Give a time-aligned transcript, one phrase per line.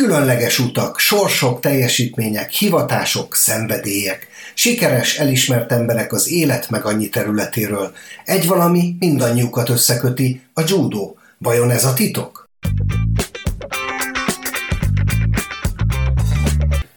[0.00, 4.28] Különleges utak, sorsok, teljesítmények, hivatások, szenvedélyek.
[4.54, 7.92] Sikeres, elismert emberek az élet meg annyi területéről.
[8.24, 11.18] Egy valami mindannyiukat összeköti, a judó.
[11.38, 12.48] Vajon ez a titok?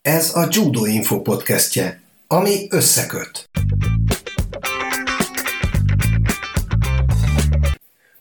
[0.02, 3.47] Ez a Judo Info podcastje, ami összeköt.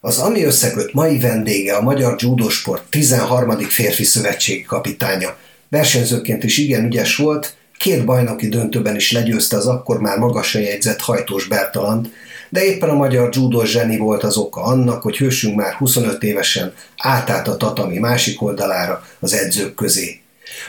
[0.07, 3.59] Az Ami Összeköt mai vendége a Magyar Judosport 13.
[3.59, 5.37] férfi szövetségi kapitánya.
[5.69, 10.99] Versenyzőként is igen ügyes volt, két bajnoki döntőben is legyőzte az akkor már magasra jegyzett
[10.99, 12.09] hajtós Bertalant,
[12.49, 16.73] de éppen a magyar judo zseni volt az oka annak, hogy hősünk már 25 évesen
[16.97, 20.21] átállt a tatami másik oldalára az edzők közé.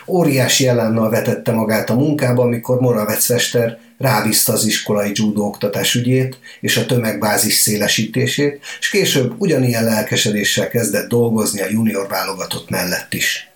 [0.07, 6.39] Óriási elánnal vetette magát a munkába, amikor Moravec Vester rábízta az iskolai judo oktatás ügyét
[6.61, 13.49] és a tömegbázis szélesítését, és később ugyanilyen lelkesedéssel kezdett dolgozni a junior válogatott mellett is.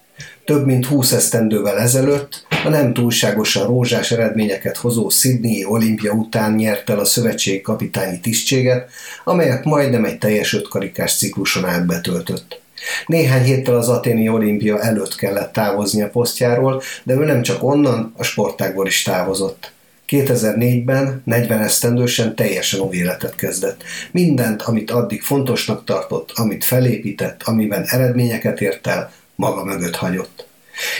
[0.44, 6.91] Több mint 20 esztendővel ezelőtt a nem túlságosan rózsás eredményeket hozó Sydney olimpia után nyert
[6.91, 8.91] el a szövetségi kapitányi tisztséget,
[9.24, 12.61] amelyet majdnem egy teljes ötkarikás cikluson át betöltött.
[13.06, 18.14] Néhány héttel az aténi olimpia előtt kellett távozni a posztjáról, de ő nem csak onnan,
[18.16, 19.72] a sportágból is távozott.
[20.08, 23.83] 2004-ben 40 esztendősen teljesen új életet kezdett.
[24.11, 30.46] Mindent, amit addig fontosnak tartott, amit felépített, amiben eredményeket ért el, maga mögött hagyott.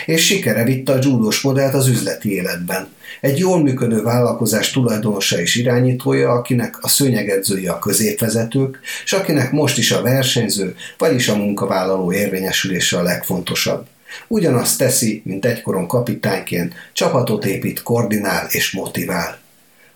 [0.05, 2.87] És sikere vitte a judós modellt az üzleti életben.
[3.21, 9.77] Egy jól működő vállalkozás tulajdonosa és irányítója, akinek a szőnyegedzője a középvezetők, és akinek most
[9.77, 13.85] is a versenyző, vagyis a munkavállaló érvényesülése a legfontosabb.
[14.27, 19.39] Ugyanazt teszi, mint egykoron kapitányként, csapatot épít, koordinál és motivál.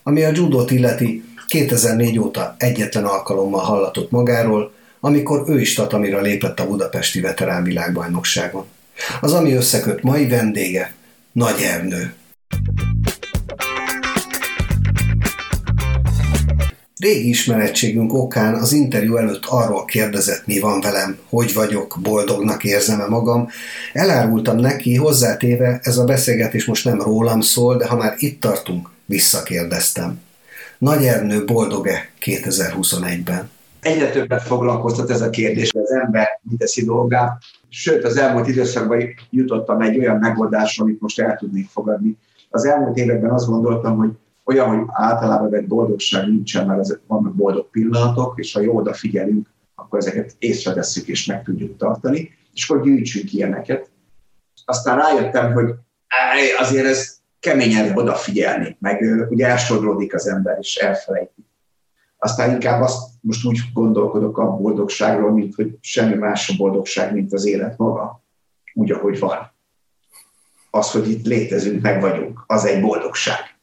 [0.02, 6.60] Ami a judót illeti, 2004 óta egyetlen alkalommal hallatott magáról, amikor ő is tatamira lépett
[6.60, 8.66] a budapesti veterán világbajnokságon.
[9.20, 10.94] Az ami összeköt mai vendége,
[11.32, 12.14] Nagy Ernő.
[16.98, 23.06] Régi ismerettségünk okán az interjú előtt arról kérdezett, mi van velem, hogy vagyok, boldognak érzem-e
[23.06, 23.48] magam.
[23.92, 28.90] Elárultam neki, hozzátéve, ez a beszélgetés most nem rólam szól, de ha már itt tartunk,
[29.04, 30.20] visszakérdeztem.
[30.78, 33.50] Nagy Ernő boldog-e 2021-ben?
[33.80, 37.42] Egyre többet foglalkoztat ez a kérdés, az ember mit teszi dolgát.
[37.68, 42.16] Sőt, az elmúlt időszakban jutottam egy olyan megoldásra, amit most el tudnék fogadni.
[42.50, 44.10] Az elmúlt években azt gondoltam, hogy
[44.44, 49.98] olyan, hogy általában egy boldogság nincsen, mert vannak boldog pillanatok, és ha jó odafigyelünk, akkor
[49.98, 53.90] ezeket észrevesszük és meg tudjuk tartani, és akkor gyűjtsünk ilyeneket.
[54.64, 55.74] Aztán rájöttem, hogy
[56.58, 61.47] azért ez keményen odafigyelni, meg ugye elsodródik az ember, és elfelejti.
[62.18, 67.32] Aztán inkább azt most úgy gondolkodok a boldogságról, mint hogy semmi más a boldogság, mint
[67.32, 68.24] az élet maga,
[68.74, 69.52] úgy, ahogy van.
[70.70, 73.58] Az, hogy itt létezünk, meg vagyunk, az egy boldogság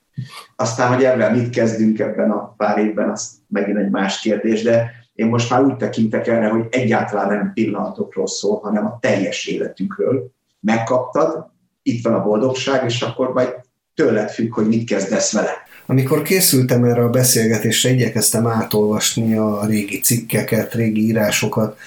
[0.55, 4.91] aztán, hogy ebben mit kezdünk ebben a pár évben, az megint egy más kérdés, de
[5.13, 10.31] én most már úgy tekintek erre, hogy egyáltalán nem pillanatokról szól, hanem a teljes életünkről.
[10.59, 11.45] Megkaptad,
[11.81, 13.55] itt van a boldogság, és akkor majd
[13.93, 15.51] tőled függ, hogy mit kezdesz vele.
[15.85, 21.78] Amikor készültem erre a beszélgetésre, igyekeztem átolvasni a régi cikkeket, régi írásokat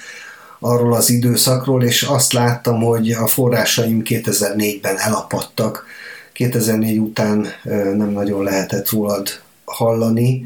[0.59, 5.85] arról az időszakról, és azt láttam, hogy a forrásaim 2004-ben elapadtak,
[6.33, 7.47] 2004 után
[7.95, 9.27] nem nagyon lehetett rólad
[9.65, 10.45] hallani.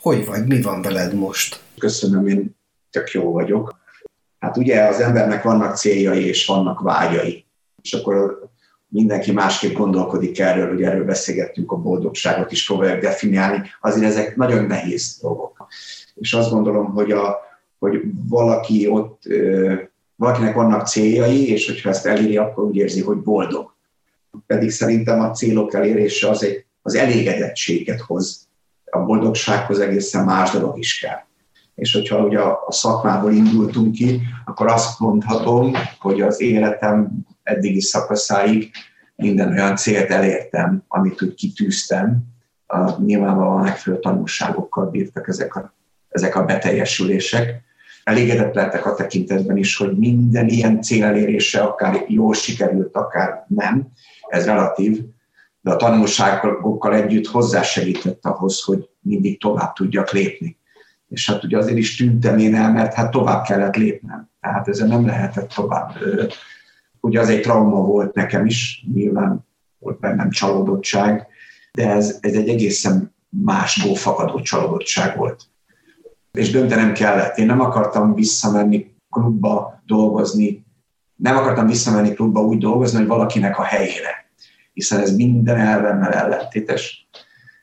[0.00, 1.60] Hogy vagy, mi van veled most?
[1.78, 2.56] Köszönöm, én
[2.90, 3.78] tök jó vagyok.
[4.38, 7.44] Hát ugye az embernek vannak céljai és vannak vágyai,
[7.82, 8.48] és akkor
[8.94, 14.64] mindenki másképp gondolkodik erről, hogy erről beszélgettünk, a boldogságot is próbáljuk definiálni, azért ezek nagyon
[14.64, 15.66] nehéz dolgok.
[16.14, 17.38] És azt gondolom, hogy, a,
[17.78, 19.22] hogy valaki ott,
[20.16, 23.72] valakinek vannak céljai, és hogyha ezt eléri, akkor úgy érzi, hogy boldog
[24.46, 28.48] pedig szerintem a célok elérése az, egy, az elégedettséget hoz.
[28.84, 31.18] A boldogsághoz egészen más dolog is kell.
[31.74, 37.80] És hogyha ugye a, a szakmából indultunk ki, akkor azt mondhatom, hogy az életem eddigi
[37.80, 38.70] szakaszáig
[39.16, 42.22] minden olyan célt elértem, amit úgy kitűztem.
[42.66, 45.74] A, nyilvánvalóan megfelelő tanulságokkal bírtak ezek a,
[46.08, 47.62] ezek a beteljesülések.
[48.04, 53.88] Elégedett lettek a tekintetben is, hogy minden ilyen cél elérése akár jól sikerült, akár nem,
[54.28, 55.04] ez relatív,
[55.60, 60.58] de a tanulságokkal együtt hozzásegített ahhoz, hogy mindig tovább tudjak lépni.
[61.08, 64.30] És hát ugye azért is tűntem én el, mert hát tovább kellett lépnem.
[64.40, 65.92] Tehát ezzel nem lehetett tovább.
[67.04, 69.46] Ugye az egy trauma volt nekem is, nyilván
[69.78, 71.26] volt bennem csalódottság,
[71.72, 75.42] de ez, ez egy egészen másból fakadó csalódottság volt.
[76.32, 77.36] És döntenem kellett.
[77.38, 80.64] Én nem akartam visszamenni klubba dolgozni
[81.16, 84.30] Nem akartam visszamenni klubba úgy dolgozni, hogy valakinek a helyére,
[84.72, 87.08] hiszen ez minden elvemmel ellentétes.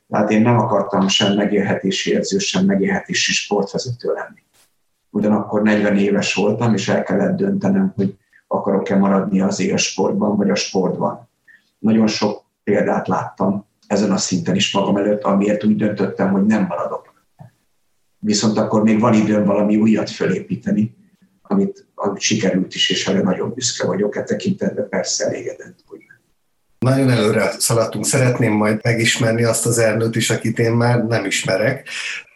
[0.08, 4.42] Tehát én nem akartam sem megélhetési érző, sem megélhetési sportvezető lenni.
[5.10, 8.16] Ugyanakkor 40 éves voltam, és el kellett döntenem, hogy
[8.52, 11.28] akarok-e maradni az élsportban, vagy a sportban.
[11.78, 16.66] Nagyon sok példát láttam ezen a szinten is magam előtt, amiért úgy döntöttem, hogy nem
[16.68, 17.14] maradok.
[18.18, 20.96] Viszont akkor még van időm valami újat fölépíteni,
[21.42, 24.16] amit, amit sikerült is, és erre nagyon büszke vagyok.
[24.16, 26.00] E tekintetben persze elégedett hogy
[26.82, 28.04] nagyon előre szaladtunk.
[28.04, 31.88] Szeretném majd megismerni azt az Ernőt is, akit én már nem ismerek.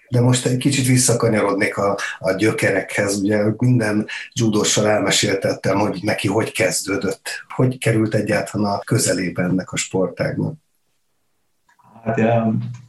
[0.08, 3.20] De most egy kicsit visszakanyarodnék a, a gyökerekhez.
[3.20, 9.76] Ugye minden judóssal elmeséltettem, hogy neki hogy kezdődött, hogy került egyáltalán a közelébe ennek a
[9.76, 10.54] sportágnak.
[12.04, 12.20] Hát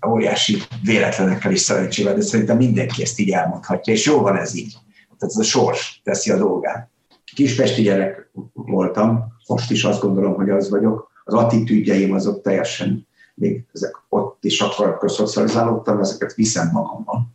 [0.07, 4.75] óriási véletlenekkel is szerencsével, de szerintem mindenki ezt így elmondhatja, és jó van ez így.
[5.17, 6.89] Tehát ez a sors teszi a dolgát.
[7.35, 11.11] Kispesti gyerek voltam, most is azt gondolom, hogy az vagyok.
[11.23, 13.07] Az attitűdjeim azok teljesen
[13.39, 17.27] még ezek ott is akkor, szocializálódtam, ezeket viszem magammal.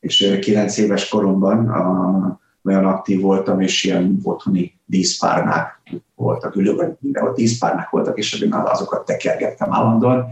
[0.00, 5.82] És kilenc éves koromban a, nagyon aktív voltam, és ilyen otthoni díszpárnák
[6.14, 10.26] voltak, ülőben mindenhol díszpárnák voltak, és azokat tekergettem állandóan.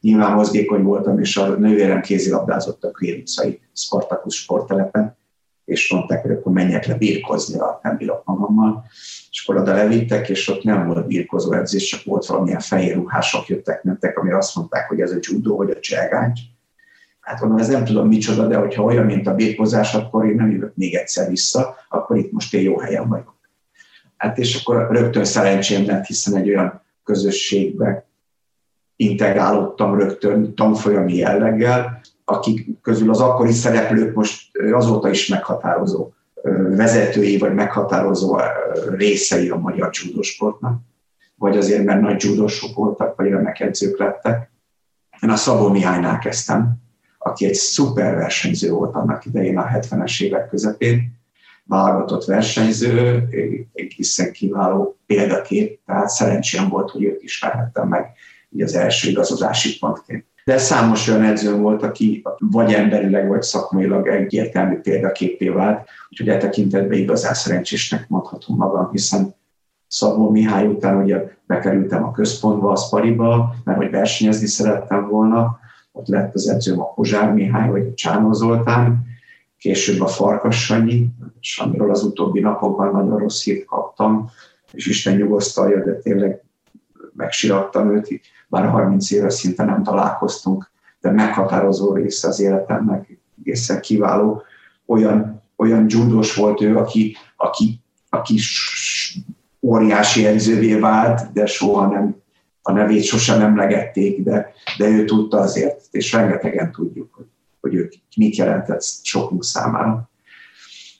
[0.00, 5.16] Nyilván mozgékony voltam, és a nővérem kézilabdázott a Queen utcai Spartacus sporttelepen,
[5.64, 8.84] és mondták, hogy akkor menjek le birkozni, nem bírok magammal
[9.32, 13.46] és akkor oda levittek, és ott nem volt birkozó edzés, csak volt valamilyen fehér ruhások
[13.46, 16.40] jöttek, mentek, amire azt mondták, hogy ez a judo, vagy a cselgáncs.
[17.20, 20.50] Hát mondom, ez nem tudom micsoda, de hogyha olyan, mint a birkozás, akkor én nem
[20.50, 23.36] jövök még egyszer vissza, akkor itt most én jó helyen vagyok.
[24.16, 28.06] Hát és akkor rögtön szerencsém lett, hiszen egy olyan közösségbe
[28.96, 36.10] integrálódtam rögtön tanfolyami jelleggel, akik közül az akkori szereplők most azóta is meghatározó
[36.76, 38.40] vezetői vagy meghatározó
[38.96, 40.80] részei a magyar csúdósportnak,
[41.34, 44.50] vagy azért, mert nagy csúdósok voltak, vagy edzők lettek.
[45.22, 46.76] Én a Szabó Mihálynál kezdtem,
[47.18, 51.20] aki egy szuper versenyző volt annak idején a 70-es évek közepén,
[51.64, 53.28] válogatott versenyző,
[53.72, 58.12] egészen kiváló példakép, tehát szerencsém volt, hogy őt ismerhettem meg
[58.50, 64.08] így az első igazodási pontként de számos olyan edző volt, aki vagy emberileg, vagy szakmailag
[64.08, 69.34] egyértelmű példaképé vált, úgyhogy e tekintetben igazán szerencsésnek mondhatom magam, hiszen
[69.86, 75.60] Szabó Mihály után ugye bekerültem a központba, a Spariba, mert hogy versenyezni szerettem volna,
[75.92, 79.06] ott lett az edzőm a Pozsár Mihály, vagy a Zoltán,
[79.58, 81.08] később a Farkas Sanyi,
[81.40, 84.30] és amiről az utóbbi napokban nagyon rossz hírt kaptam,
[84.72, 86.42] és Isten nyugosztalja, de tényleg
[87.14, 90.70] megsirattam őt, bár 30 éve szinte nem találkoztunk,
[91.00, 94.42] de meghatározó része az életemnek, egészen kiváló.
[94.86, 98.38] Olyan, olyan judós volt ő, aki, aki, aki
[99.60, 102.16] óriási edzővé vált, de soha nem,
[102.62, 107.26] a nevét sosem emlegették, de, de ő tudta azért, és rengetegen tudjuk, hogy,
[107.60, 110.10] hogy ő mit jelentett sokunk számára.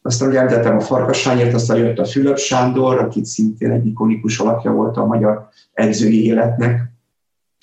[0.02, 4.72] Aztán ugye említettem a Farkasányért, aztán jött a Fülöp Sándor, aki szintén egy ikonikus alakja
[4.72, 6.90] volt a magyar edzői életnek,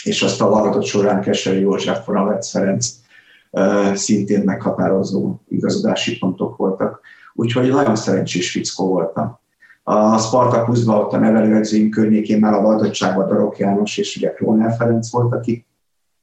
[0.04, 2.90] és azt a válogatott során Keserű József, Ravec Ferenc
[3.94, 7.02] szintén meghatározó igazodási pontok voltak.
[7.34, 9.40] Úgyhogy nagyon szerencsés fickó voltam.
[9.84, 15.12] A Spartakuszban ott a nevelőedzőim környékén már a Valdottságban Darok János és ugye Króner Ferenc
[15.12, 15.66] volt, akik,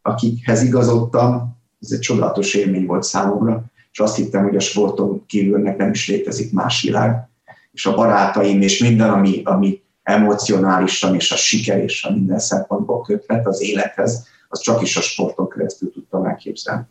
[0.02, 1.56] akikhez igazodtam.
[1.80, 3.64] Ez egy csodálatos élmény volt számomra,
[3.96, 7.28] és azt hittem, hogy a sporton kívülnek nem is létezik más világ.
[7.72, 13.02] És a barátaim és minden, ami, ami emocionálisan és a siker és a minden szempontból
[13.02, 16.84] köthet az élethez, az csak is a sporton keresztül tudtam elképzelni.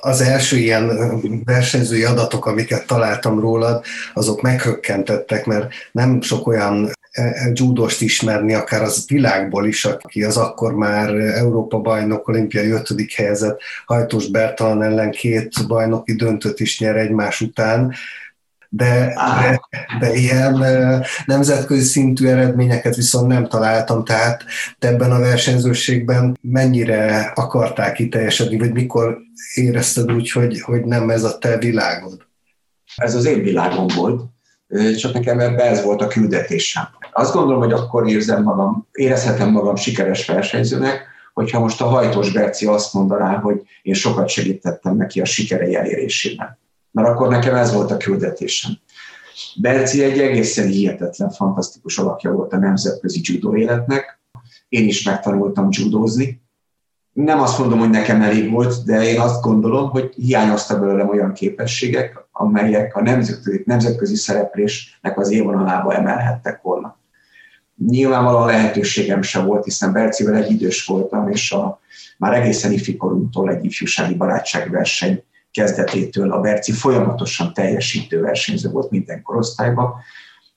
[0.00, 0.90] Az első ilyen
[1.44, 6.90] versenyzői adatok, amiket találtam rólad, azok meghökkentettek, mert nem sok olyan
[7.52, 13.60] judost ismerni, akár az világból is, aki az akkor már Európa bajnok, olimpiai ötödik helyezett
[13.86, 17.94] Hajtós Bertalan ellen két bajnoki döntőt is nyer egymás után,
[18.74, 19.60] de, de,
[19.98, 20.64] de ilyen
[21.26, 24.44] nemzetközi szintű eredményeket viszont nem találtam, tehát
[24.78, 29.18] te ebben a versenyzőségben mennyire akarták kiteljesedni, vagy mikor
[29.54, 32.26] érezted úgy, hogy, hogy nem ez a te világod?
[32.96, 34.22] Ez az én világom volt,
[34.96, 36.88] csak nekem ebben ez volt a küldetésem.
[37.12, 42.66] Azt gondolom, hogy akkor érzem magam, érezhetem magam sikeres versenyzőnek, hogyha most a hajtós Berci
[42.66, 46.60] azt mondaná, hogy én sokat segítettem neki a sikerei elérésében
[46.92, 48.72] mert akkor nekem ez volt a küldetésem.
[49.60, 54.20] Berci egy egészen hihetetlen, fantasztikus alakja volt a nemzetközi judo életnek.
[54.68, 56.41] Én is megtanultam judozni,
[57.12, 61.32] nem azt mondom, hogy nekem elég volt, de én azt gondolom, hogy hiányoztak belőlem olyan
[61.32, 66.98] képességek, amelyek a nemzetközi, nemzetközi szereplésnek az élvonalába emelhettek volna.
[67.86, 71.80] Nyilvánvalóan lehetőségem sem volt, hiszen Bercivel egy idős voltam, és a,
[72.18, 79.94] már egészen ifikorunktól egy ifjúsági barátságverseny kezdetétől a Berci folyamatosan teljesítő versenyző volt minden korosztályban.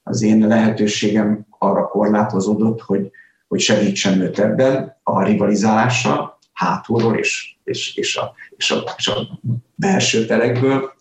[0.04, 3.12] Az én lehetőségem arra korlátozódott, hogy,
[3.48, 9.40] hogy segítsen őt ebben a rivalizálásra, hátulról és, és, és, a, és, a, és a
[9.76, 10.94] belső terekből,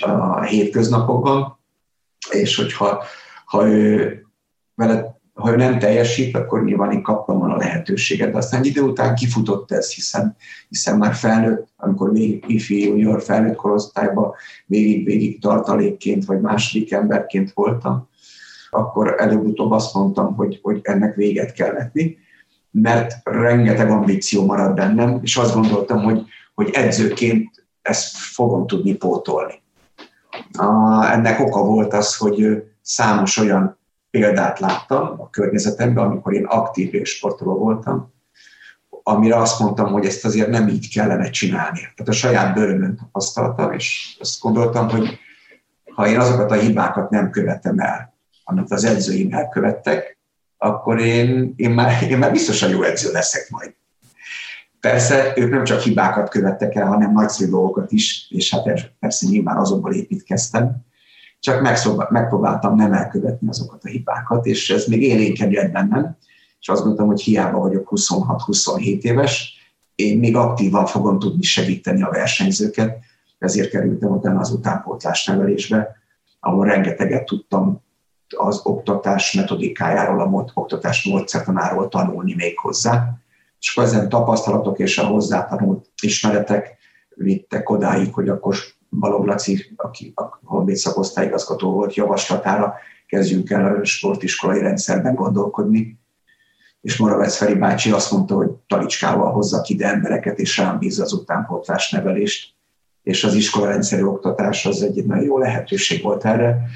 [0.00, 1.58] a, a hétköznapokban,
[2.30, 3.04] és hogyha
[3.44, 4.26] ha ő,
[4.74, 9.14] vele, ha ő nem teljesít, akkor nyilván én kaptam a lehetőséget, de aztán idő után
[9.14, 10.36] kifutott ez, hiszen,
[10.68, 14.34] hiszen már felnőtt, amikor még ifi junior felnőtt korosztályban
[14.66, 18.08] végig-végig tartalékként vagy második emberként voltam,
[18.70, 22.18] akkor előbb-utóbb azt mondtam, hogy, hogy ennek véget kell vetni
[22.70, 29.62] mert rengeteg ambíció maradt bennem, és azt gondoltam, hogy, hogy edzőként ezt fogom tudni pótolni.
[30.52, 33.78] A, ennek oka volt az, hogy számos olyan
[34.10, 38.12] példát láttam a környezetemben, amikor én aktív és sportoló voltam,
[39.02, 41.78] amire azt mondtam, hogy ezt azért nem így kellene csinálni.
[41.78, 45.18] Tehát a saját bőrömön tapasztaltam, és azt gondoltam, hogy
[45.94, 50.17] ha én azokat a hibákat nem követem el, amit az edzőim elkövettek,
[50.58, 53.74] akkor én, én, már, én már biztosan jó edző leszek majd.
[54.80, 59.56] Persze ők nem csak hibákat követtek el, hanem nagyszerű dolgokat is, és hát persze nyilván
[59.56, 60.86] azokból építkeztem,
[61.40, 61.60] csak
[62.10, 66.16] megpróbáltam nem elkövetni azokat a hibákat, és ez még élénkebb jött bennem,
[66.60, 69.56] és azt gondoltam, hogy hiába vagyok 26-27 éves,
[69.94, 72.98] én még aktívan fogom tudni segíteni a versenyzőket,
[73.38, 75.96] ezért kerültem utána az utánpótlás nevelésbe,
[76.40, 77.82] ahol rengeteget tudtam
[78.36, 83.08] az oktatás metodikájáról, a oktatás módszertanáról tanulni még hozzá.
[83.60, 86.76] És akkor ezen tapasztalatok és a hozzátanult ismeretek
[87.14, 88.56] vittek odáig, hogy akkor
[88.90, 92.74] Balog Laci, aki a Honvéd szakosztályigazgató volt, javaslatára
[93.06, 95.98] kezdjünk el a sportiskolai rendszerben gondolkodni.
[96.80, 101.12] És Moravec Feri bácsi azt mondta, hogy talicskával hozzak ide embereket, és rám bízza az
[101.12, 102.54] utánpótlás nevelést.
[103.02, 106.68] És az iskolarendszeri oktatás az egy nagyon jó lehetőség volt erre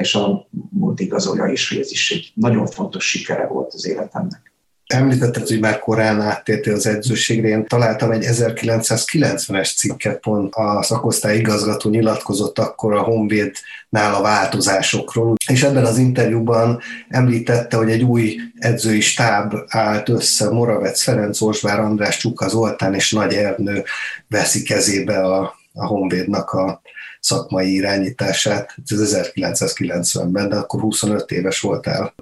[0.00, 4.50] és a múlt igazolja is, hogy ez is egy nagyon fontos sikere volt az életemnek.
[4.86, 7.48] Említetted, hogy már korán áttértél az edzőségre.
[7.48, 15.34] Én találtam egy 1990-es cikket, pont a szakosztály igazgató nyilatkozott akkor a Honvédnál a változásokról.
[15.46, 21.80] És ebben az interjúban említette, hogy egy új edzői stáb állt össze, Moravec Ferenc, Orsvár
[21.80, 23.84] András, Csuka Zoltán és Nagy Ernő
[24.28, 26.80] veszi kezébe a, a Honvédnak a
[27.20, 32.14] szakmai irányítását, ez 1990-ben, de akkor 25 éves voltál.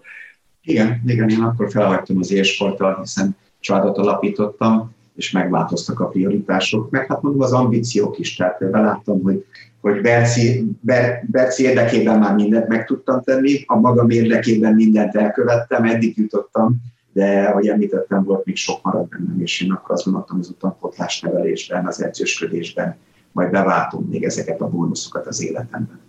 [0.63, 7.07] Igen, igen, én akkor felhagytam az élsporttal, hiszen családot alapítottam, és megváltoztak a prioritások, meg
[7.07, 9.45] hát mondom az ambíciók is, tehát beláttam, hogy,
[9.81, 15.85] hogy Berci, Ber, Berci érdekében már mindent meg tudtam tenni, a magam érdekében mindent elkövettem,
[15.85, 16.77] eddig jutottam,
[17.13, 21.21] de ahogy említettem, volt még sok marad bennem, és én akkor azt gondoltam az utanpotlás
[21.21, 22.97] nevelésben, az edzősködésben,
[23.33, 26.07] majd beváltunk még ezeket a bónuszokat az életemben.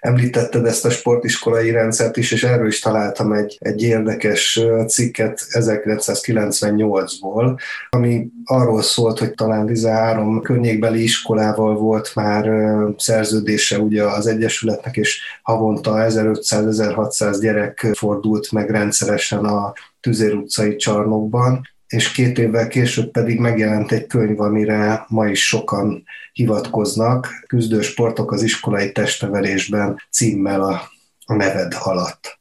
[0.00, 7.60] Említetted ezt a sportiskolai rendszert is, és erről is találtam egy, egy érdekes cikket 1998-ból,
[7.90, 12.50] ami arról szólt, hogy talán 13 környékbeli iskolával volt már
[12.96, 21.68] szerződése ugye az Egyesületnek, és havonta 1500-1600 gyerek fordult meg rendszeresen a Tüzér utcai csarnokban,
[21.86, 28.32] és két évvel később pedig megjelent egy könyv, amire ma is sokan hivatkoznak, küzdő sportok
[28.32, 30.80] az iskolai testnevelésben címmel a,
[31.26, 32.38] a neved alatt.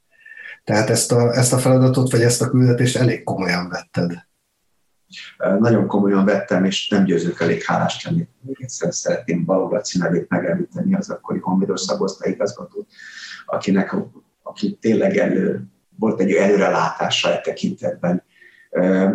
[0.64, 4.12] Tehát ezt a, ezt a feladatot, vagy ezt a küldetést elég komolyan vetted.
[5.60, 8.28] Nagyon komolyan vettem, és nem győzök elég hálás lenni.
[8.42, 12.88] Még egyszer szeretném Balogh Laci nevét megemlíteni, az akkori honvédos szagosztály igazgatót,
[13.46, 13.96] akinek,
[14.44, 15.64] aki tényleg elő,
[16.00, 18.24] volt egy előrelátása e tekintetben,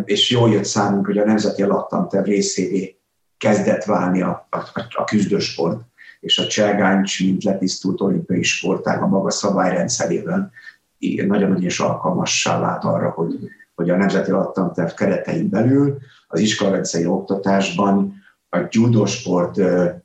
[0.05, 2.98] és jól jött számunk, hogy a Nemzeti Alattanterv részévé
[3.39, 4.57] kezdett válni a, a,
[4.93, 5.81] a küzdősport,
[6.19, 10.51] és a cselgáncs, mint letisztult olimpiai sportág a maga szabályrendszerében
[10.99, 13.39] nagyon-nagyon is alkalmassá lát arra, hogy,
[13.75, 18.13] hogy a Nemzeti Alattanterv keretein belül az iskolarendszeri oktatásban
[18.49, 19.55] a judosport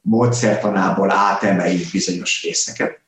[0.00, 3.00] módszertanából átemeljük bizonyos részeket.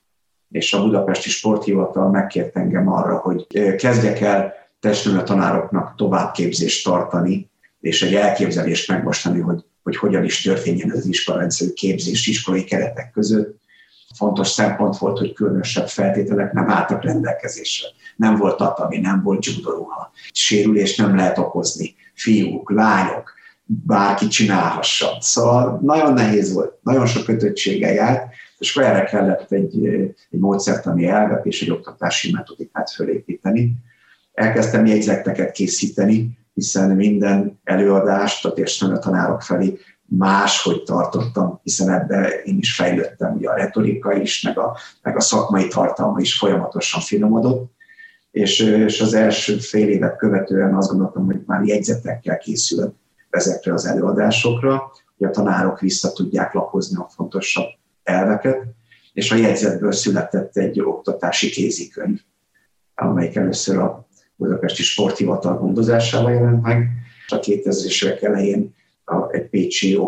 [0.51, 8.03] És a Budapesti Sporthivatal megkért engem arra, hogy kezdjek el testnőle tanároknak továbbképzést tartani, és
[8.03, 13.61] egy elképzelést megmostani, hogy, hogy hogyan is történjen az iskolarendszerű képzés iskolai keretek között.
[14.15, 17.89] Fontos szempont volt, hogy különösebb feltételek nem álltak rendelkezésre.
[18.17, 20.11] Nem volt tatami, nem volt judoruha.
[20.33, 21.95] Sérülés nem lehet okozni.
[22.15, 23.33] Fiúk, lányok,
[23.65, 25.17] bárki csinálhassa.
[25.21, 29.87] Szóval nagyon nehéz volt, nagyon sok kötöttséggel járt, és erre kellett egy,
[30.31, 33.73] egy módszertani elvet és egy oktatási metodikát fölépíteni.
[34.33, 42.59] Elkezdtem jegyzeteket készíteni, hiszen minden előadást a térselő tanárok felé máshogy tartottam, hiszen ebben én
[42.59, 47.73] is fejlődtem, ugye a retorika is, meg a, meg a szakmai tartalma is folyamatosan finomodott,
[48.31, 52.95] és, és az első fél évet követően azt gondoltam, hogy már jegyzetekkel készül
[53.31, 57.69] ezekre az előadásokra, hogy a tanárok vissza tudják lapozni a fontosabb
[58.03, 58.63] elveket,
[59.13, 62.21] és a jegyzetből született egy oktatási kézikönyv,
[62.95, 64.06] amelyik először a
[64.37, 66.89] Budapesti Sporthivatal gondozásával jelent meg,
[67.29, 68.75] a 2000-es évek elején
[69.05, 70.01] a, egy pécsi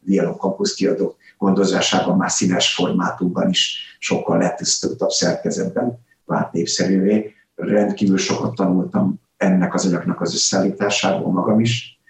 [0.00, 7.34] Dialog Campus kiadó gondozásában már színes formátumban is sokkal letisztultabb szerkezetben vált népszerűvé.
[7.54, 12.00] Rendkívül sokat tanultam ennek az anyagnak az összeállításából magam is,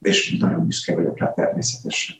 [0.00, 2.16] és nagyon büszke vagyok rá természetesen.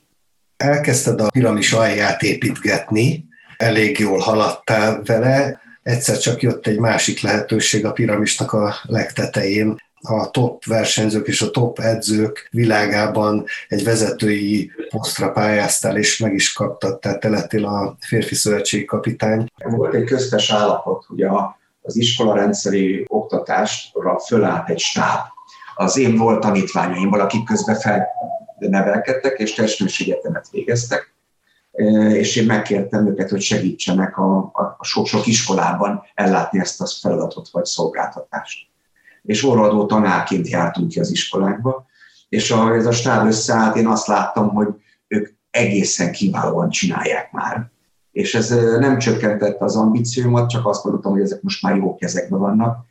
[0.57, 7.85] Elkezdted a piramis alját építgetni, elég jól haladtál vele, egyszer csak jött egy másik lehetőség
[7.85, 15.31] a piramisnak a legtetején, a top versenyzők és a top edzők világában egy vezetői posztra
[15.31, 19.47] pályáztál, és meg is kaptad, tehát te lettél a férfi szövetségi kapitány.
[19.65, 21.29] Volt egy köztes állapot, ugye
[21.83, 25.21] az iskola rendszeri oktatásra fölállt egy stáb.
[25.75, 31.15] Az én volt tanítványaimból, akik közben felnevelkedtek, és testnős egyetemet végeztek,
[32.13, 34.37] és én megkértem őket, hogy segítsenek a,
[34.79, 38.71] a sok-sok iskolában ellátni ezt a feladatot vagy szolgáltatást
[39.23, 41.87] és orradó tanárként jártunk ki az iskolákba,
[42.29, 44.69] és a, ez a stáb összeállt, én azt láttam, hogy
[45.09, 47.71] ők egészen kiválóan csinálják már.
[48.13, 52.39] És ez nem csökkentette az ambíciómat, csak azt gondoltam, hogy ezek most már jó kezekben
[52.39, 52.85] vannak,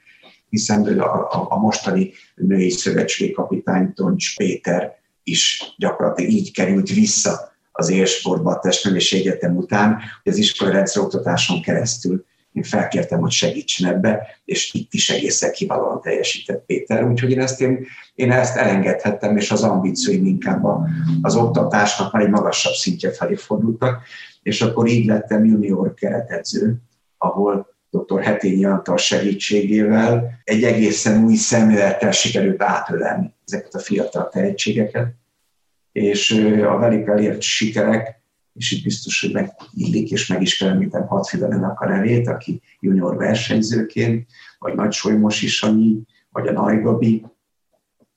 [0.50, 7.51] hiszen a, a, a mostani női szövetségi kapitány Toncs Péter is gyakorlatilag így került vissza
[7.72, 13.32] az élsportba a testnevelési egyetem után, hogy az iskolai rendszer oktatáson keresztül én felkértem, hogy
[13.32, 17.04] segítsen ebbe, és itt is egészen kiválóan teljesített Péter.
[17.04, 20.64] Úgyhogy én ezt, én, én ezt elengedhettem, és az ambícióim inkább
[21.22, 24.04] az oktatásnak már egy magasabb szintje felé fordultak,
[24.42, 26.76] és akkor így lettem junior keretedző,
[27.18, 28.22] ahol dr.
[28.22, 35.16] Hetényi Antal segítségével egy egészen új szemlélettel sikerült átölelni ezeket a fiatal tehetségeket,
[35.92, 36.32] és
[36.68, 38.22] a velük elért sikerek
[38.54, 43.18] és itt biztos, hogy megillik, és meg is kell említem Hadfidelennek a nevét, aki junior
[43.18, 44.28] versenyzőként,
[44.60, 47.26] vagy Nagy Solymos Isanyi, vagy a Nagy Gabi,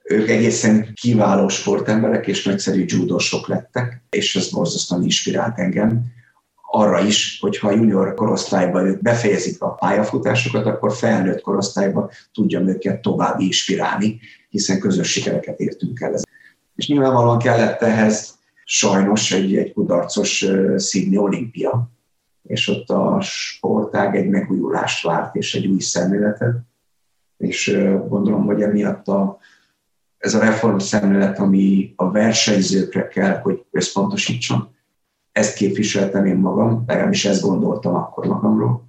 [0.03, 6.13] ők egészen kiváló sportemberek és nagyszerű judósok lettek, és ez borzasztóan inspirált engem
[6.71, 12.69] arra is, hogy ha a junior korosztályban ők befejezik a pályafutásokat, akkor felnőtt korosztályban tudjam
[12.69, 16.15] őket tovább inspirálni, hiszen közös sikereket értünk el.
[16.75, 21.91] És nyilvánvalóan kellett ehhez sajnos egy, egy kudarcos Sydney olimpia,
[22.43, 26.57] és ott a sportág egy megújulást várt, és egy új szemléletet,
[27.37, 29.39] és gondolom, hogy emiatt a,
[30.19, 34.73] ez a reform szemlélet, ami a versenyzőkre kell, hogy összpontosítson,
[35.33, 38.85] ezt képviseltem én magam, legalábbis ezt gondoltam akkor magamról,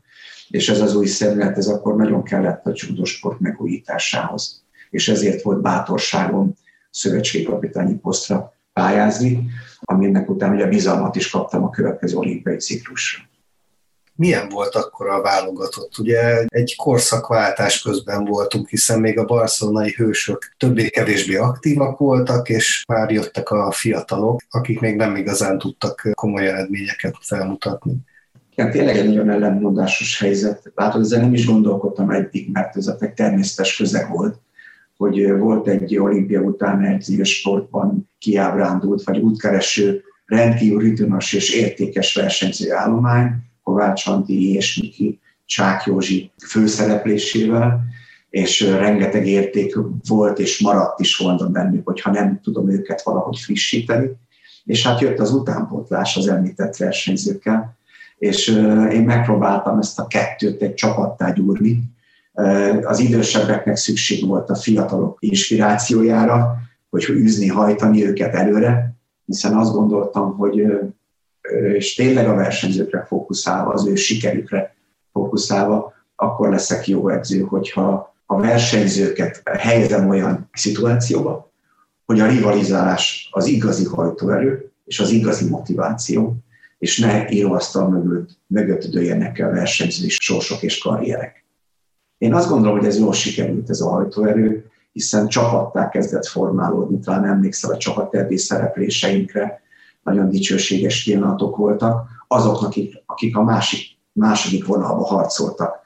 [0.48, 4.64] és ez az új szemlélet, ez akkor nagyon kellett a csúdosport megújításához.
[4.90, 6.54] És ezért volt bátorságom
[6.96, 13.24] szövetségkapitányi posztra pályázni, aminek után ugye bizalmat is kaptam a következő olimpiai ciklusra.
[14.18, 15.98] Milyen volt akkor a válogatott?
[15.98, 23.12] Ugye egy korszakváltás közben voltunk, hiszen még a barcelonai hősök többé-kevésbé aktívak voltak, és már
[23.12, 27.96] jöttek a fiatalok, akik még nem igazán tudtak komoly eredményeket felmutatni.
[28.56, 30.72] Igen, tényleg egy nagyon ellenmondásos helyzet.
[30.76, 34.40] Látod, ezzel nem is gondolkodtam eddig, mert ez a természetes közeg volt
[34.98, 42.74] hogy volt egy olimpia után egy sportban kiábrándult, vagy útkereső, rendkívül ritmus és értékes versenyző
[42.74, 43.32] állomány,
[43.64, 47.84] Kovács Anti és Miki Csák Józsi főszereplésével,
[48.30, 49.76] és rengeteg érték
[50.08, 54.10] volt és maradt is volna bennük, hogyha nem tudom őket valahogy frissíteni.
[54.64, 57.78] És hát jött az utánpótlás az említett versenyzőkkel,
[58.18, 58.48] és
[58.92, 61.95] én megpróbáltam ezt a kettőt egy csapattá gyúrni,
[62.84, 66.58] az idősebbeknek szükség volt a fiatalok inspirációjára,
[66.90, 68.96] hogy űzni, hajtani őket előre,
[69.26, 70.68] hiszen azt gondoltam, hogy
[71.74, 74.76] és tényleg a versenyzőkre fókuszálva, az ő sikerükre
[75.12, 81.52] fókuszálva, akkor leszek jó edző, hogyha a versenyzőket helyezem olyan szituációba,
[82.06, 86.36] hogy a rivalizálás az igazi hajtóerő és az igazi motiváció,
[86.78, 91.45] és ne íróasztal mögött, mögött dőljenek el versenyzői sorsok és karrierek.
[92.26, 97.26] Én azt gondolom, hogy ez jól sikerült ez a hajtóerő, hiszen csapattá kezdett formálódni, talán
[97.26, 99.62] emlékszel a csapattervi szerepléseinkre,
[100.04, 105.80] nagyon dicsőséges pillanatok voltak, azoknak, akik, akik a másik, második vonalba harcoltak,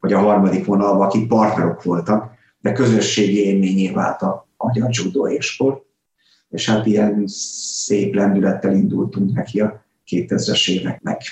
[0.00, 5.46] vagy a harmadik vonalba, akik partnerok voltak, de közösségi élményé vált a magyar judo és
[5.46, 5.82] sport,
[6.48, 11.22] és hát ilyen szép lendülettel indultunk neki a 2000-es éveknek.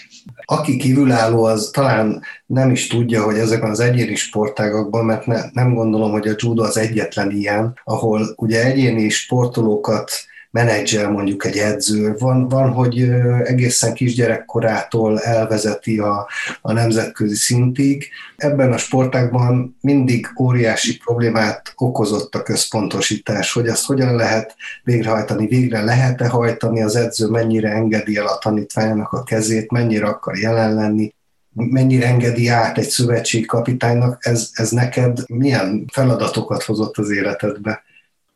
[0.45, 5.75] Aki kívülálló, az talán nem is tudja, hogy ezekben az egyéni sportágakban, mert ne, nem
[5.75, 10.11] gondolom, hogy a judo az egyetlen ilyen, ahol ugye egyéni sportolókat
[10.51, 12.15] menedzser mondjuk egy edző.
[12.19, 13.01] Van, van hogy
[13.45, 16.29] egészen kisgyerekkorától elvezeti a,
[16.61, 18.09] a nemzetközi szintig.
[18.37, 25.83] Ebben a sportákban mindig óriási problémát okozott a központosítás, hogy azt hogyan lehet végrehajtani, végre
[25.83, 31.15] lehet-e hajtani, az edző mennyire engedi el a tanítványának a kezét, mennyire akar jelen lenni,
[31.53, 37.83] mennyire engedi át egy szövetségkapitánynak, ez, ez neked milyen feladatokat hozott az életedbe?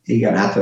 [0.04, 0.56] Igen, hát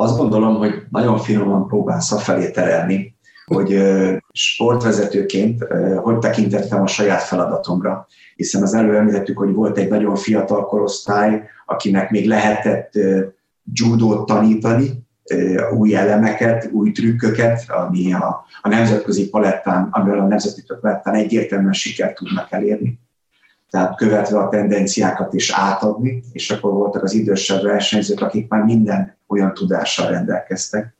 [0.00, 3.82] azt gondolom, hogy nagyon finoman próbálsz felé terelni, hogy
[4.32, 5.64] sportvezetőként
[5.96, 8.06] hogy tekintettem a saját feladatomra,
[8.36, 12.92] hiszen az előbb említettük, hogy volt egy nagyon fiatal korosztály, akinek még lehetett
[13.72, 15.06] judót tanítani,
[15.76, 22.14] új elemeket, új trükköket, ami a, a nemzetközi palettán, amivel a nemzeti palettán egyértelműen sikert
[22.14, 22.98] tudnak elérni
[23.70, 29.16] tehát követve a tendenciákat is átadni, és akkor voltak az idősebb versenyzők, akik már minden
[29.26, 30.96] olyan tudással rendelkeztek.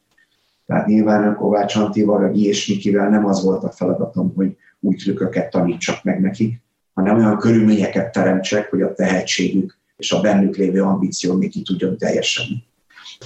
[0.67, 4.95] Tehát nyilván a Kovács Antival, vagy és Mikivel nem az volt a feladatom, hogy új
[4.95, 6.63] trükköket tanítsak meg nekik,
[6.95, 11.97] hanem olyan körülményeket teremtsek, hogy a tehetségük és a bennük lévő ambíció még ki tudjon
[11.97, 12.67] teljesedni.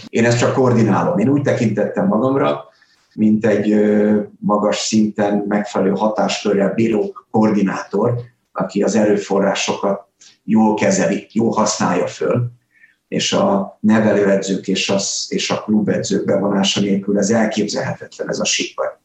[0.08, 1.18] Én ezt csak koordinálom.
[1.18, 2.64] Én úgy tekintettem magamra,
[3.14, 3.74] mint egy
[4.38, 8.14] magas szinten megfelelő hatáskörrel bíró koordinátor,
[8.52, 10.06] aki az erőforrásokat
[10.44, 12.50] jól kezeli, jól használja föl,
[13.08, 19.00] és a nevelőedzők és a, és a klubedzők bevonása nélkül ez elképzelhetetlen, ez a sikar.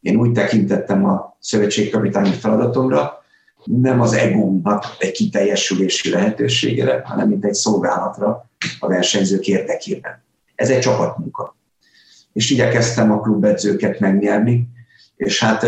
[0.00, 3.22] Én úgy tekintettem a szövetségkapitányi feladatomra,
[3.64, 10.22] nem az egómnak egy kiteljesülési lehetőségére, hanem mint egy szolgálatra a versenyzők érdekében.
[10.54, 11.56] Ez egy csapatmunka.
[12.32, 14.68] És igyekeztem a klubedzőket megnyerni,
[15.16, 15.66] és hát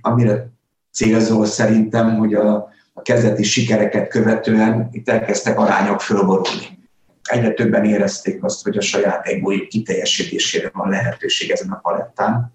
[0.00, 0.51] amire
[0.92, 6.78] célzó szerintem, hogy a, a kezdeti sikereket követően itt elkezdtek arányok fölborulni.
[7.22, 12.52] Egyre többen érezték azt, hogy a saját egójuk kiteljesítésére van lehetőség ezen a palettán,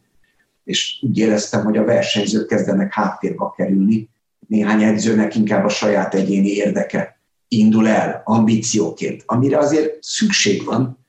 [0.63, 4.10] és úgy éreztem, hogy a versenyzők kezdenek háttérbe kerülni,
[4.47, 11.06] néhány edzőnek inkább a saját egyéni érdeke indul el ambícióként, amire azért szükség van,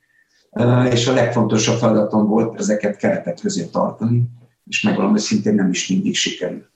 [0.91, 4.23] és a legfontosabb feladatom volt ezeket keretet közé tartani,
[4.67, 6.69] és megvalami szintén nem is mindig sikerült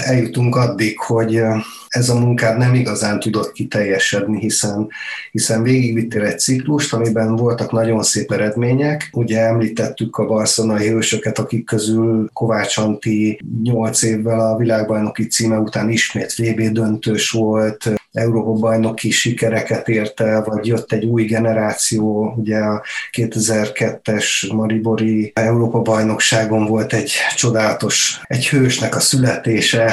[0.00, 1.42] eljutunk addig, hogy
[1.88, 4.88] ez a munkád nem igazán tudott kiteljesedni, hiszen,
[5.30, 9.08] hiszen végigvittél egy ciklust, amiben voltak nagyon szép eredmények.
[9.12, 15.90] Ugye említettük a barcelonai hősöket, akik közül Kovács Anti 8 évvel a világbajnoki címe után
[15.90, 22.82] ismét VB döntős volt, Európa-bajnoki sikereket ért el, vagy jött egy új generáció, ugye a
[23.12, 29.92] 2002-es Maribori Európa-bajnokságon volt egy csodálatos, egy hősnek a születése,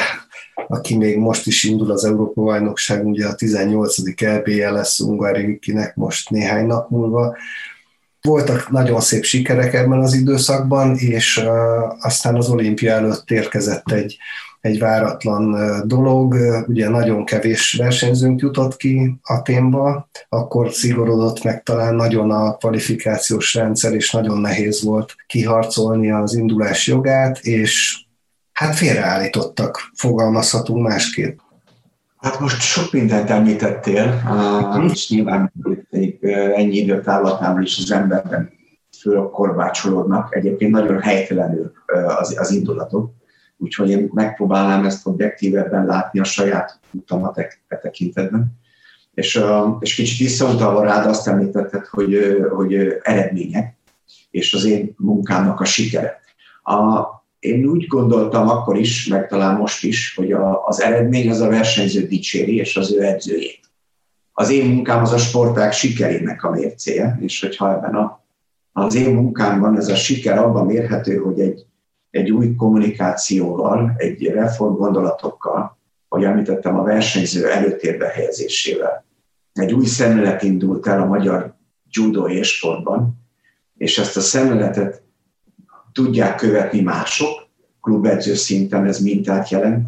[0.68, 4.22] aki még most is indul az Európa-bajnokság, ugye a 18.
[4.22, 7.36] EB-je lesz Ungarikinek most néhány nap múlva.
[8.28, 11.44] Voltak nagyon szép sikerek ebben az időszakban, és
[12.00, 14.18] aztán az olimpia előtt érkezett egy
[14.62, 16.36] egy váratlan dolog,
[16.68, 23.54] ugye nagyon kevés versenyzőnk jutott ki a témba, akkor szigorodott meg talán nagyon a kvalifikációs
[23.54, 28.02] rendszer, és nagyon nehéz volt kiharcolni az indulás jogát, és
[28.54, 31.38] hát félreállítottak, fogalmazhatunk másképp.
[32.18, 34.22] Hát most sok mindent említettél,
[34.92, 35.54] és nyilván
[36.56, 38.52] ennyi időtávlatnál is az emberben
[39.00, 40.36] főleg korbácsolódnak.
[40.36, 41.72] Egyébként nagyon helytelenül
[42.20, 43.16] az, az indulatok
[43.58, 48.60] úgyhogy én megpróbálnám ezt objektívebben látni a saját utamat e, e tekintetben.
[49.14, 49.42] És,
[49.80, 53.76] és kicsit visszautalva rád azt említetted, hogy, hogy eredmények,
[54.32, 56.20] és az én munkámnak a sikere.
[56.64, 57.06] A,
[57.48, 61.48] én úgy gondoltam akkor is, meg talán most is, hogy a, az eredmény az a
[61.48, 63.60] versenyző dicséri, és az ő edzőjét.
[64.34, 68.24] Az én munkám az a sporták sikerének a mércéje, és hogyha ebben a,
[68.72, 71.66] az én munkámban ez a siker abban mérhető, hogy egy,
[72.10, 79.06] egy új kommunikációval, egy reform gondolatokkal, ahogy említettem, a versenyző előtérbe helyezésével.
[79.54, 81.56] Egy új szemlélet indult el a magyar
[81.90, 83.26] judo és sportban,
[83.78, 85.07] és ezt a szemléletet
[85.98, 87.48] tudják követni mások,
[87.82, 89.88] klubedző szinten ez mintát jelent,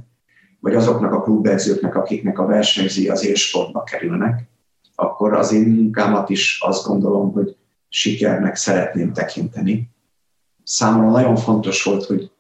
[0.60, 4.48] vagy azoknak a klubedzőknek, akiknek a versenyzői az élsportba kerülnek,
[4.96, 7.56] akkor az én munkámat is azt gondolom, hogy
[7.90, 9.90] sikernek szeretném tekinteni.
[10.64, 12.32] Számomra nagyon fontos volt, hogy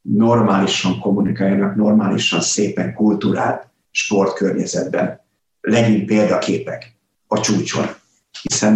[0.00, 5.20] normálisan kommunikáljanak, normálisan, szépen, kultúrát, sportkörnyezetben.
[5.60, 6.92] Legyünk példaképek
[7.26, 7.86] a csúcson.
[8.42, 8.74] Hiszen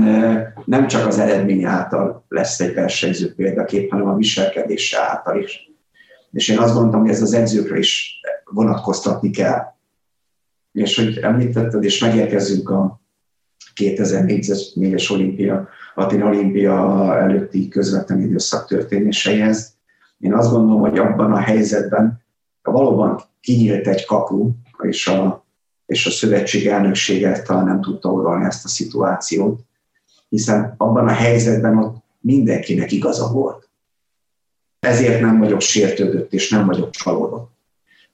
[0.64, 5.70] nem csak az eredmény által lesz egy versenyző példakép, hanem a viselkedése által is.
[6.32, 9.60] És én azt gondolom, hogy ez az edzőkre is vonatkoztatni kell.
[10.72, 13.00] És hogy említetted, és megérkezünk a
[13.80, 19.76] 2004-es olimpia, Atina olimpia előtti közvetlen időszak történéseihez.
[20.18, 22.22] Én azt gondolom, hogy abban a helyzetben
[22.62, 24.50] valóban kinyílt egy kapu,
[24.82, 25.41] és a,
[25.86, 29.60] és a szövetség elnöksége talán nem tudta uralni ezt a szituációt,
[30.28, 33.68] hiszen abban a helyzetben ott mindenkinek igaza volt.
[34.80, 37.50] Ezért nem vagyok sértődött, és nem vagyok csalódott.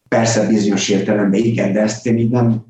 [0.09, 2.65] Persze bizonyos értelemben igen, de ezt én így nem,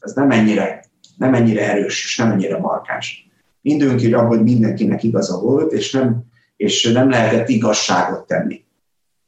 [0.00, 0.84] ez nem ennyire,
[1.16, 3.28] nem ennyire erős, és nem ennyire markáns.
[3.60, 6.22] Mindünk abban, hogy mindenkinek igaza volt, és nem,
[6.56, 8.64] és nem lehetett igazságot tenni.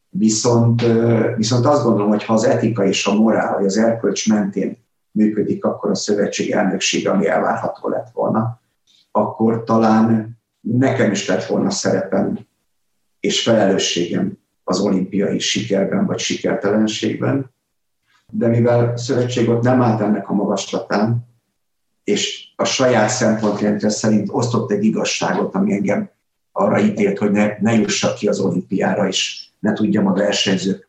[0.09, 0.83] Viszont,
[1.37, 4.82] viszont azt gondolom, hogy ha az etika és a morál, vagy az erkölcs mentén
[5.13, 8.61] működik, akkor a szövetség elnökség, ami elvárható lett volna,
[9.11, 12.39] akkor talán nekem is lett volna szerepem
[13.21, 17.51] és felelősségem az olimpiai sikerben vagy sikertelenségben,
[18.31, 21.27] de mivel szövetség ott nem állt ennek a magaslatán,
[22.05, 26.11] és a saját szempontrendszer szerint osztott egy igazságot, ami engem
[26.53, 30.89] arra ítélt, hogy ne, ne jussak ki az olimpiára, és ne tudjam a versenyzők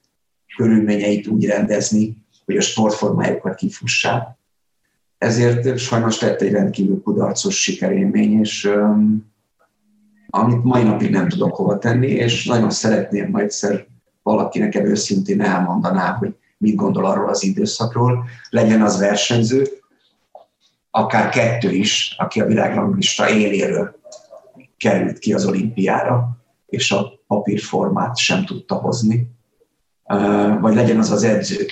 [0.56, 4.28] körülményeit úgy rendezni, hogy a sportformájukat kifussák.
[5.18, 9.32] Ezért sajnos lett egy rendkívül kudarcos sikerélmény, és um,
[10.30, 13.86] amit mai napig nem tudok hova tenni, és nagyon szeretném majd egyszer
[14.24, 19.68] valaki nekem őszintén elmondaná, hogy mit gondol arról az időszakról, legyen az versenyző,
[20.92, 24.00] akár kettő is, aki a világranglista éléről
[24.78, 29.28] került ki az olimpiára, és a papírformát sem tudta hozni,
[30.60, 31.66] vagy legyen az az edző,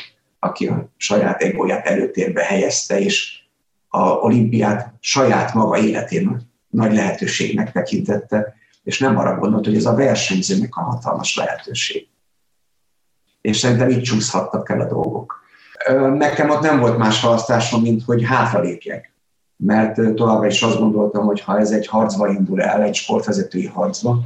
[0.43, 3.39] aki a saját egóját előtérbe helyezte, és
[3.87, 9.95] a olimpiát saját maga életén nagy lehetőségnek tekintette, és nem arra gondolt, hogy ez a
[9.95, 12.07] versenyzőnek a hatalmas lehetőség.
[13.41, 15.39] És szerintem így csúszhattak el a dolgok.
[16.13, 19.13] Nekem ott nem volt más választásom, mint hogy hátralépjek.
[19.55, 24.19] Mert továbbra is azt gondoltam, hogy ha ez egy harcba indul el, egy sportvezetői harcba,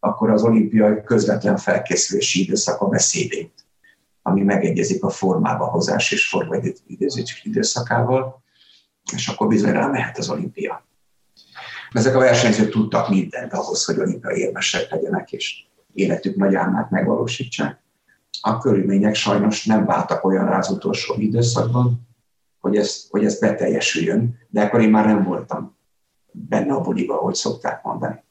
[0.00, 3.65] akkor az olimpiai közvetlen felkészülési időszak a beszédét,
[4.26, 8.42] ami megegyezik a formába hozás és formaidőzés időszakával,
[9.12, 10.86] és akkor bizony rámehet az olimpia.
[11.90, 17.80] Ezek a versenyzők tudtak mindent ahhoz, hogy olimpiai érmesek legyenek, és életük nagy álmát megvalósítsák.
[18.40, 22.08] A körülmények sajnos nem váltak olyan az utolsó időszakban,
[22.60, 25.76] hogy ez, hogy ez beteljesüljön, de akkor én már nem voltam
[26.32, 28.24] benne a buliba, ahogy szokták mondani.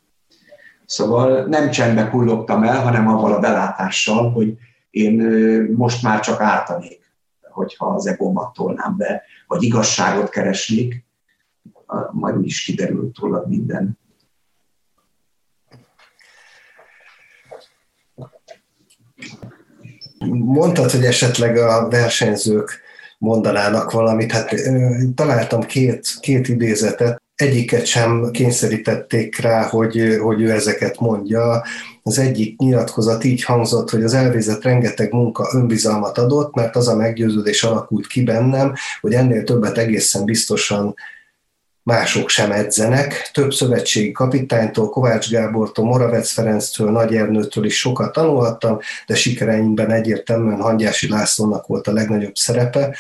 [0.86, 4.58] Szóval nem csendbe kullogtam el, hanem avval a belátással, hogy
[4.96, 5.14] én
[5.76, 7.00] most már csak ártanék,
[7.42, 11.06] hogyha az egómat tolnám be, vagy igazságot keresnék,
[12.12, 14.00] majd is kiderült tőle minden.
[20.30, 22.80] Mondtad, hogy esetleg a versenyzők
[23.18, 24.32] mondanának valamit.
[24.32, 24.54] Hát
[25.16, 31.64] találtam két, két idézetet egyiket sem kényszerítették rá, hogy, hogy ő ezeket mondja.
[32.08, 36.96] Az egyik nyilatkozat így hangzott, hogy az elvégzett rengeteg munka önbizalmat adott, mert az a
[36.96, 40.96] meggyőződés alakult ki bennem, hogy ennél többet egészen biztosan
[41.84, 43.30] mások sem edzenek.
[43.34, 50.62] Több szövetségi kapitánytól, Kovács Gábortól, Moravec Ferenctől, Nagy Ernőtől is sokat tanulhattam, de sikereimben egyértelműen
[50.62, 52.98] Hangyási Lászlónak volt a legnagyobb szerepe.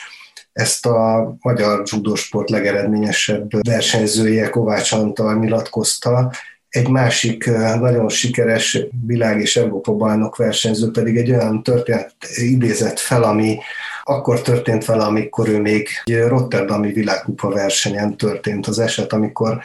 [0.53, 6.31] Ezt a magyar judosport legeredményesebb versenyzője Kovács Antal nyilatkozta,
[6.75, 7.45] egy másik
[7.79, 13.57] nagyon sikeres világ- és Európa bajnok versenyző pedig egy olyan történet idézett fel, ami
[14.03, 19.61] akkor történt vele, amikor ő még egy Rotterdami világkupa versenyen történt az eset, amikor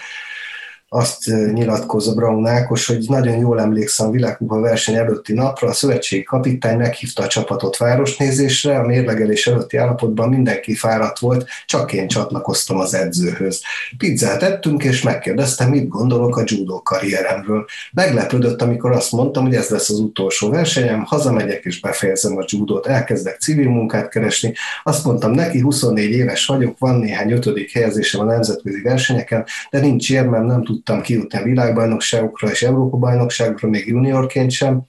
[0.92, 6.22] azt nyilatkozza Braun Ákos, hogy nagyon jól emlékszem a világkupa verseny előtti napra, a szövetségi
[6.22, 12.78] kapitány meghívta a csapatot városnézésre, a mérlegelés előtti állapotban mindenki fáradt volt, csak én csatlakoztam
[12.78, 13.62] az edzőhöz.
[13.98, 17.64] Pizzát ettünk, és megkérdeztem, mit gondolok a judo karrieremről.
[17.92, 22.86] Meglepődött, amikor azt mondtam, hogy ez lesz az utolsó versenyem, hazamegyek és befejezem a judót,
[22.86, 24.54] elkezdek civil munkát keresni.
[24.82, 30.10] Azt mondtam neki, 24 éves vagyok, van néhány ötödik helyezésem a nemzetközi versenyeken, de nincs
[30.10, 34.82] érmem, nem tud tudtam kijutni a világbajnokságokra és Európa-bajnokságokra, még juniorként sem,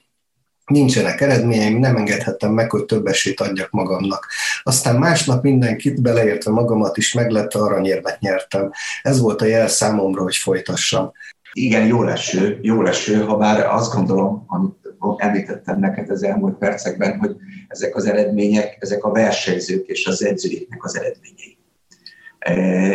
[0.66, 4.28] nincsenek eredményeim, nem engedhettem meg, hogy több esélyt adjak magamnak.
[4.64, 8.72] Aztán másnap mindenkit, beleértve magamat is meglepve aranyérmet nyertem.
[9.02, 11.12] Ez volt a jel számomra, hogy folytassam.
[11.54, 14.76] Igen, jó leső, jó leső, ha bár azt gondolom, amit
[15.18, 17.36] említettem neked az elmúlt percekben, hogy
[17.68, 21.51] ezek az eredmények, ezek a versenyzők és az edzőiknek az eredményei.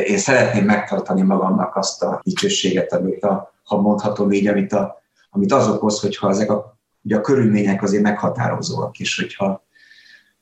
[0.06, 5.52] Én szeretném megtartani magamnak azt a dicsőséget, amit a, ha mondhatom így, amit, a, amit
[5.52, 9.64] az okoz, hogyha ezek a, ugye a körülmények azért meghatározóak, és hogyha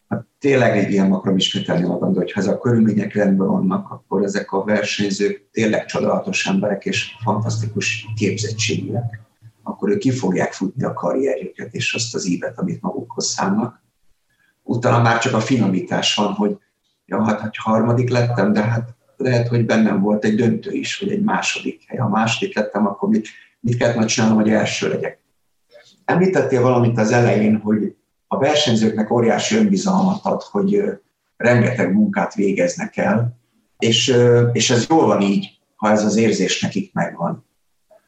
[0.08, 4.22] hát tényleg egy ilyen akarom ismételni magam, de hogyha ezek a körülmények rendben vannak, akkor
[4.22, 9.20] ezek a versenyzők tényleg csodálatos emberek és fantasztikus képzettségűek,
[9.62, 13.82] akkor ők ki fogják futni a karrierjüket és azt az ívet, amit magukhoz szánnak.
[14.62, 16.58] Utána már csak a finomítás van, hogy
[17.06, 21.10] ja, hát, hogy harmadik lettem, de hát lehet, hogy bennem volt egy döntő is, vagy
[21.10, 21.98] egy második hely.
[21.98, 23.28] Ha második lettem, akkor mit,
[23.60, 25.22] mit kellett majd csinálnom, hogy első legyek.
[26.04, 30.82] Említettél valamit az elején, hogy a versenyzőknek óriási önbizalmat ad, hogy
[31.36, 33.38] rengeteg munkát végeznek el,
[33.78, 34.16] és,
[34.52, 37.44] és ez jól van így, ha ez az érzés nekik megvan.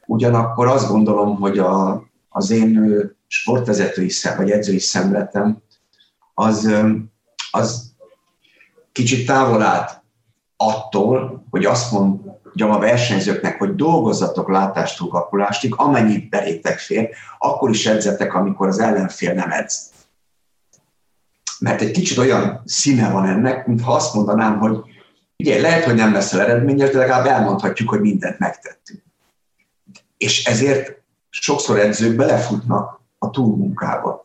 [0.07, 5.63] Ugyanakkor azt gondolom, hogy a, az én sportvezetői szem, vagy edzői szemletem,
[6.35, 6.71] az,
[7.51, 7.86] az
[8.97, 10.03] kicsit távol állt
[10.57, 17.87] attól, hogy azt mondjam a versenyzőknek, hogy dolgozzatok látástól kapulástig, amennyit belétek fér, akkor is
[17.87, 19.91] edzetek, amikor az ellenfél nem edz.
[21.59, 24.79] Mert egy kicsit olyan színe van ennek, mintha azt mondanám, hogy
[25.39, 29.03] ugye lehet, hogy nem leszel eredményes, de legalább elmondhatjuk, hogy mindent megtettünk.
[30.17, 34.25] És ezért sokszor edzők belefutnak a túlmunkába,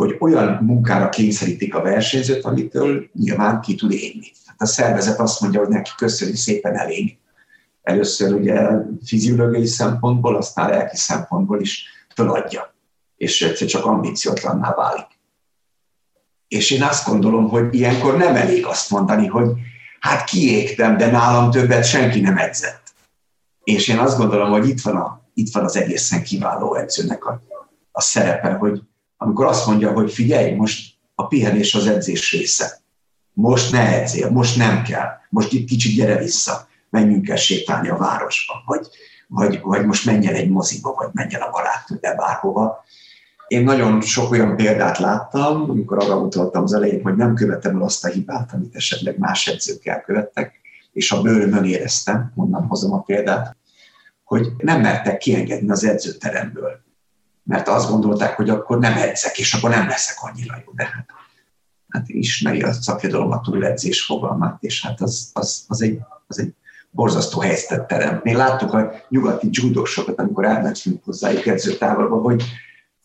[0.00, 5.60] hogy olyan munkára kényszerítik a versenyzőt, amitől nyilván ki tud élni a szervezet azt mondja,
[5.60, 7.18] hogy neki köszönjük szépen elég.
[7.82, 8.68] Először ugye
[9.04, 11.84] fiziológiai szempontból, aztán lelki szempontból is
[12.14, 12.74] feladja,
[13.16, 15.06] és egyszer csak ambíciótlanná válik.
[16.48, 19.48] És én azt gondolom, hogy ilyenkor nem elég azt mondani, hogy
[20.00, 22.82] hát kiégtem, de nálam többet senki nem edzett.
[23.64, 27.42] És én azt gondolom, hogy itt van, a, itt van az egészen kiváló edzőnek a,
[27.92, 28.82] a szerepe, hogy
[29.22, 32.80] amikor azt mondja, hogy figyelj, most a pihenés az edzés része.
[33.32, 37.96] Most ne edzél, most nem kell, most itt kicsit gyere vissza, menjünk el sétálni a
[37.96, 38.88] városba, vagy,
[39.26, 42.84] vagy, vagy most menjen egy moziba, vagy menjen a barátnőbe bárhova.
[43.46, 47.82] Én nagyon sok olyan példát láttam, amikor arra utaltam az elején, hogy nem követem el
[47.82, 50.60] azt a hibát, amit esetleg más edzők elkövettek,
[50.92, 53.56] és a bőrömön éreztem, onnan hozom a példát,
[54.24, 56.88] hogy nem mertek kiengedni az edzőteremből,
[57.50, 60.72] mert azt gondolták, hogy akkor nem edzek, és akkor nem leszek annyira jó.
[60.72, 61.06] De hát
[61.88, 66.54] hát ismeri a szakirodalom a túledzés fogalmát, és hát az, az, az, egy, az egy
[66.90, 68.20] borzasztó helyzetet terem.
[68.22, 72.44] Mi láttuk a nyugati judósokat, amikor elmentünk hozzájuk edzőtávolba, hogy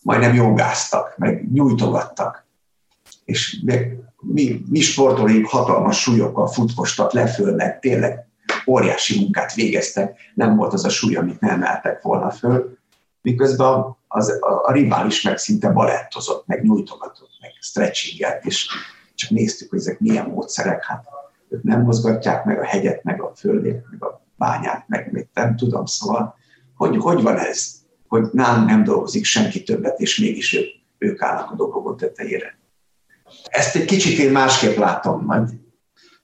[0.02, 2.46] majdnem jogáztak, meg nyújtogattak.
[3.24, 3.64] És
[4.20, 8.28] mi, mi sportolóink hatalmas súlyokkal futkostak le meg tényleg
[8.68, 12.78] óriási munkát végeztek, nem volt az a súly, amit nem emeltek volna föl,
[13.26, 18.68] miközben az, a, a rivális meg szinte balettozott, meg nyújtogatott, meg stretchingelt, és
[19.16, 21.06] csak néztük, hogy ezek milyen módszerek, hát
[21.50, 25.56] ők nem mozgatják meg a hegyet, meg a földét, meg a bányát, meg még nem
[25.56, 26.36] tudom, szóval
[26.76, 27.74] hogy, hogy van ez,
[28.08, 32.60] hogy nálunk nem dolgozik senki többet, és mégis ők, ők állnak a dobogó tetejére.
[33.44, 35.50] Ezt egy kicsit én másképp látom, majd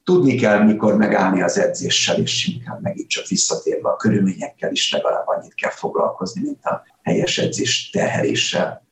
[0.03, 5.27] tudni kell, mikor megállni az edzéssel, és inkább megint csak visszatérve a körülményekkel is legalább
[5.27, 8.85] annyit kell foglalkozni, mint a helyes edzés terheléssel.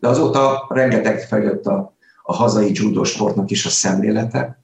[0.00, 4.62] De azóta rengeteg fejlett a, a hazai judo sportnak is a szemlélete.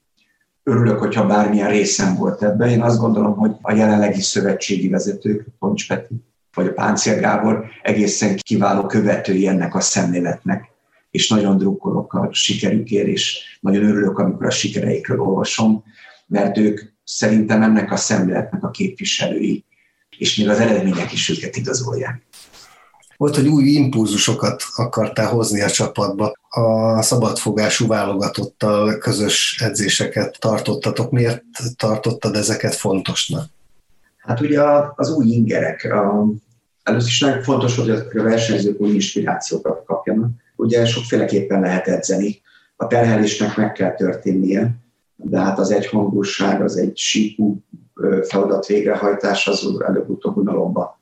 [0.62, 2.68] Örülök, hogyha bármilyen részem volt ebben.
[2.68, 6.14] Én azt gondolom, hogy a jelenlegi szövetségi vezetők, Poncs Peti,
[6.54, 10.70] vagy a Páncél Gábor egészen kiváló követői ennek a szemléletnek,
[11.10, 15.84] és nagyon drukkolok a sikerükért, és nagyon örülök, amikor a sikereikről olvasom,
[16.26, 19.64] mert ők szerintem ennek a szemléletnek a képviselői,
[20.18, 22.26] és még az eredmények is őket igazolják.
[23.20, 26.32] Volt, hogy új impulzusokat akartál hozni a csapatba.
[26.48, 31.10] A szabadfogású válogatottal közös edzéseket tartottatok.
[31.10, 31.42] Miért
[31.76, 33.44] tartottad ezeket fontosnak?
[34.16, 34.60] Hát ugye
[34.94, 35.94] az új ingerek.
[36.82, 40.30] Először is nagyon fontos, hogy a versenyzők új inspirációkat kapjanak.
[40.56, 42.40] Ugye sokféleképpen lehet edzeni.
[42.76, 44.70] A terhelésnek meg kell történnie,
[45.16, 47.62] de hát az egyhangúság, az egy síkú
[48.22, 50.99] feladat végrehajtás, az előbb-utóbb unalomba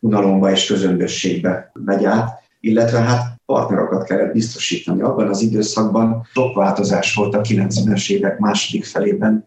[0.00, 5.02] unalomba és közömbösségbe megy át, illetve hát partnerokat kellett biztosítani.
[5.02, 9.46] Abban az időszakban sok változás volt a 90-es évek második felében,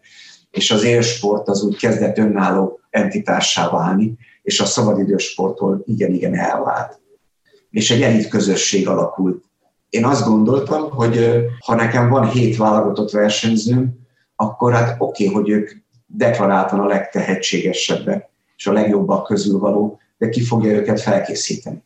[0.50, 7.00] és az élsport az úgy kezdett önálló entitássá válni, és a szabadidős sporttól igen-igen elvált.
[7.70, 9.44] És egy elit közösség alakult.
[9.88, 13.98] Én azt gondoltam, hogy ha nekem van hét válogatott versenyzőm,
[14.36, 15.70] akkor hát oké, okay, hogy ők
[16.06, 21.82] deklaráltan a legtehetségesebbek és a legjobbak közül való, de ki fogja őket felkészíteni.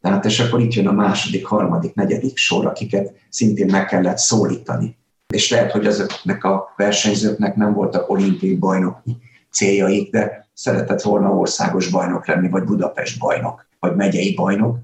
[0.00, 4.96] Tehát és akkor itt jön a második, harmadik, negyedik sor, akiket szintén meg kellett szólítani.
[5.26, 9.16] És lehet, hogy azoknak a versenyzőknek nem voltak olimpiai bajnoki
[9.50, 14.78] céljaik, de szeretett volna országos bajnok lenni, vagy Budapest bajnok, vagy megyei bajnok.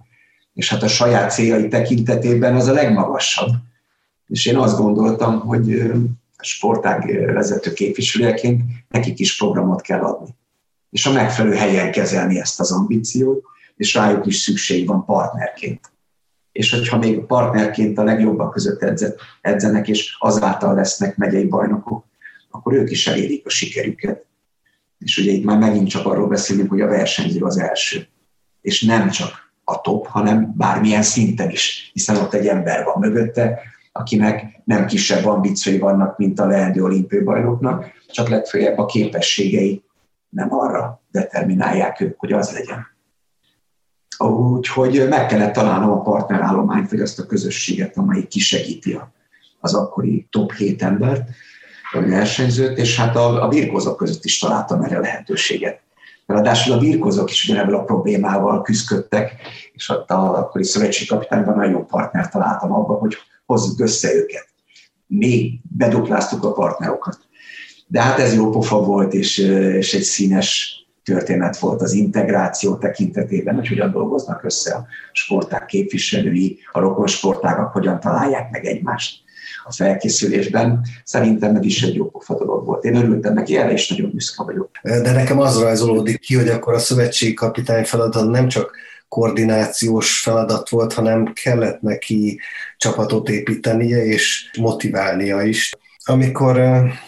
[0.54, 3.50] És hát a saját céljai tekintetében az a legmagasabb.
[4.26, 5.92] És én azt gondoltam, hogy
[6.38, 10.34] sportág vezető képviselőjeként nekik is programot kell adni.
[10.94, 13.44] És a megfelelő helyen kezelni ezt az ambíciót,
[13.76, 15.90] és rájuk is szükség van partnerként.
[16.52, 19.08] És hogyha még partnerként a legjobbak között
[19.40, 22.04] edzenek, és azáltal lesznek megyei bajnokok,
[22.50, 24.24] akkor ők is elérik a sikerüket.
[24.98, 28.06] És ugye itt már megint csak arról beszélünk, hogy a versenyző az első.
[28.60, 33.60] És nem csak a top, hanem bármilyen szinten is, hiszen ott egy ember van mögötte,
[33.92, 39.83] akinek nem kisebb ambíciói vannak, mint a leendő olimpiai bajnoknak, csak legfeljebb a képességei
[40.34, 42.86] nem arra determinálják ők, hogy az legyen.
[44.18, 49.00] Úgyhogy meg kellett találnom a partnerállományt, vagy azt a közösséget, amelyik kisegíti
[49.60, 51.28] az akkori top 7 embert,
[51.92, 55.80] a versenyzőt, és hát a, a birkózók között is találtam erre lehetőséget.
[56.26, 59.36] Ráadásul a birkózók is ugyanebből a problémával küzdöttek,
[59.72, 63.16] és ott a akkori szövetségkapitányban nagyon jó partner találtam abban, hogy
[63.46, 64.48] hozzuk össze őket.
[65.06, 67.18] Mi bedupláztuk a partnerokat.
[67.86, 69.38] De hát ez jó pofa volt, és,
[69.78, 76.58] és egy színes történet volt az integráció tekintetében, hogy hogyan dolgoznak össze a sporták képviselői,
[76.72, 79.22] a rokon sportágak hogyan találják meg egymást
[79.64, 80.86] a felkészülésben.
[81.04, 82.84] Szerintem ez is egy jó pofa dolog volt.
[82.84, 84.70] Én örültem neki, erre is nagyon büszke vagyok.
[84.82, 88.76] De nekem az rajzolódik ki, hogy akkor a szövetségi kapitány feladat nem csak
[89.08, 92.40] koordinációs feladat volt, hanem kellett neki
[92.76, 95.74] csapatot építenie és motiválnia is.
[96.06, 96.56] Amikor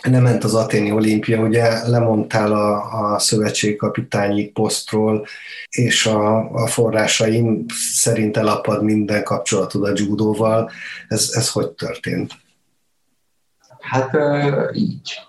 [0.02, 5.26] nem ment az aténi olimpia, ugye lemondtál a, a szövetségkapitányi posztról,
[5.70, 10.70] és a, a forrásaim szerint elapad minden kapcsolatod a judóval.
[11.08, 12.32] Ez, ez hogy történt?
[13.80, 14.10] Hát
[14.74, 15.20] így.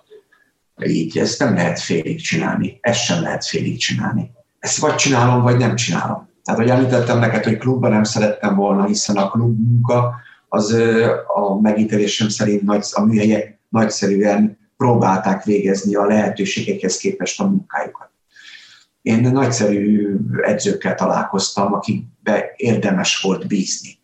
[0.85, 2.77] Így, ezt nem lehet félig csinálni.
[2.81, 4.31] Ezt sem lehet félig csinálni.
[4.59, 6.29] Ezt vagy csinálom, vagy nem csinálom.
[6.43, 10.15] Tehát, hogy említettem neked, hogy klubban nem szerettem volna, hiszen a klub munka
[10.49, 10.71] az
[11.27, 18.09] a megítélésem szerint nagy, a műhelyek nagyszerűen próbálták végezni a lehetőségekhez képest a munkájukat.
[19.01, 23.99] Én nagyszerű edzőkkel találkoztam, akikbe érdemes volt bízni.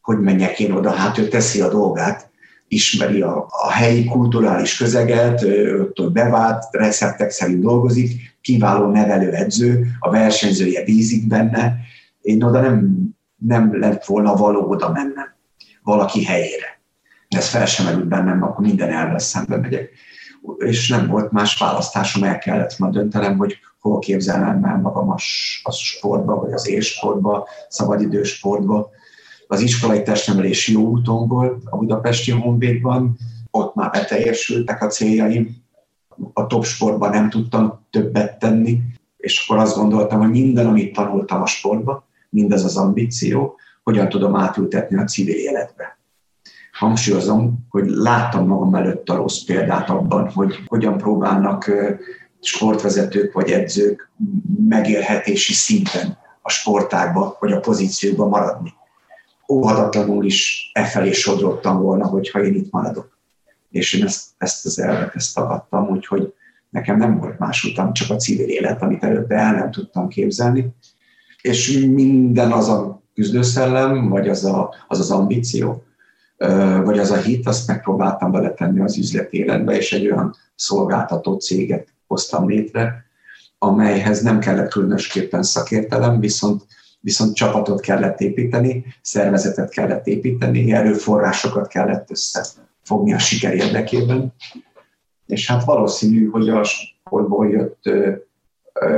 [0.00, 2.30] Hogy menjek én oda, hát ő teszi a dolgát,
[2.68, 5.42] ismeri a, a helyi kulturális közeget,
[5.78, 11.76] ott bevált receptek szerint dolgozik, kiváló nevelő edző, a versenyzője bízik benne,
[12.20, 15.34] én oda nem, nem lett volna való oda mennem
[15.82, 16.75] valaki helyére.
[17.36, 19.90] Ez fel sem merült bennem, akkor minden elvesz szembe megyek.
[20.58, 25.16] És nem volt más választásom, el kellett ma döntenem, hogy hol képzelem el magam a,
[25.62, 28.90] a sportba, vagy az élsportba, szabadidős sportba.
[29.46, 33.16] Az iskolai testnevelés jó úton volt a Budapesti Honvédban,
[33.50, 35.56] ott már beteljesültek a céljaim,
[36.32, 38.80] a top sportban nem tudtam többet tenni,
[39.16, 44.36] és akkor azt gondoltam, hogy minden, amit tanultam a sportban, mindez az ambíció, hogyan tudom
[44.36, 45.95] átültetni a civil életbe.
[46.78, 51.70] Hangsúlyozom, hogy láttam magam előtt a rossz példát abban, hogy hogyan próbálnak
[52.40, 54.10] sportvezetők vagy edzők
[54.68, 58.74] megélhetési szinten a sportágba vagy a pozícióba maradni.
[59.48, 63.18] Óhatatlanul is e felé sodrottam volna, hogyha én itt maradok.
[63.70, 66.34] És én ezt, ezt az elvet ezt tagadtam, úgyhogy
[66.70, 70.74] nekem nem volt más utam, csak a civil élet, amit előtte el nem tudtam képzelni,
[71.42, 75.85] és minden az a küzdőszellem, vagy az a, az, az ambíció,
[76.84, 81.88] vagy az a hit, azt megpróbáltam beletenni az üzleti életbe, és egy olyan szolgáltató céget
[82.06, 83.04] hoztam létre,
[83.58, 86.66] amelyhez nem kellett különösképpen szakértelem, viszont,
[87.00, 94.34] viszont csapatot kellett építeni, szervezetet kellett építeni, erőforrásokat kellett összefogni a siker érdekében.
[95.26, 97.82] És hát valószínű, hogy a sportból jött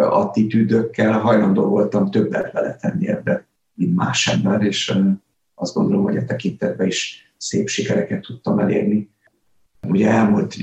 [0.02, 4.98] attitűdökkel hajlandó voltam többet beletenni ebbe, mint más ember, és
[5.54, 9.10] azt gondolom, hogy a tekintetben is szép sikereket tudtam elérni.
[9.88, 10.56] Ugye elmúlt,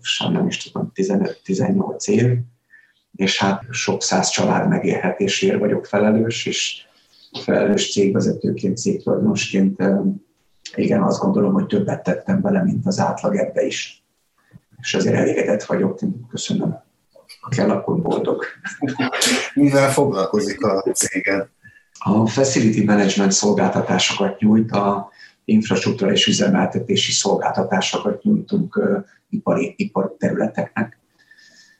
[0.00, 2.38] sem nem is tudom, 15-18 év,
[3.16, 6.82] és hát sok száz család megélhetésért vagyok felelős, és
[7.42, 9.82] felelős cégvezetőként, cégtulajdonosként
[10.74, 14.04] igen, azt gondolom, hogy többet tettem bele, mint az átlag ebbe is.
[14.80, 15.98] És azért elégedett vagyok,
[16.28, 16.82] köszönöm
[17.48, 18.44] kell, akkor boldog.
[19.54, 21.48] Mivel foglalkozik a céged?
[21.98, 25.10] A facility management szolgáltatásokat nyújt, a
[25.50, 28.80] infrastruktúra és üzemeltetési szolgáltatásokat nyújtunk
[29.30, 30.98] ipari, ipari területeknek.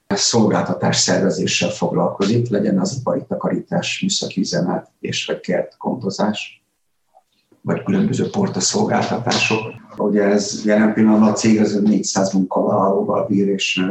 [0.07, 6.65] A szolgáltatás szervezéssel foglalkozik, legyen az ipari takarítás, műszaki üzemeltetés vagy kertkontozás,
[7.61, 9.59] vagy különböző porta szolgáltatások.
[9.97, 13.83] Ugye ez jelen pillanatban a cég az 400 munkavállalóval bír, és,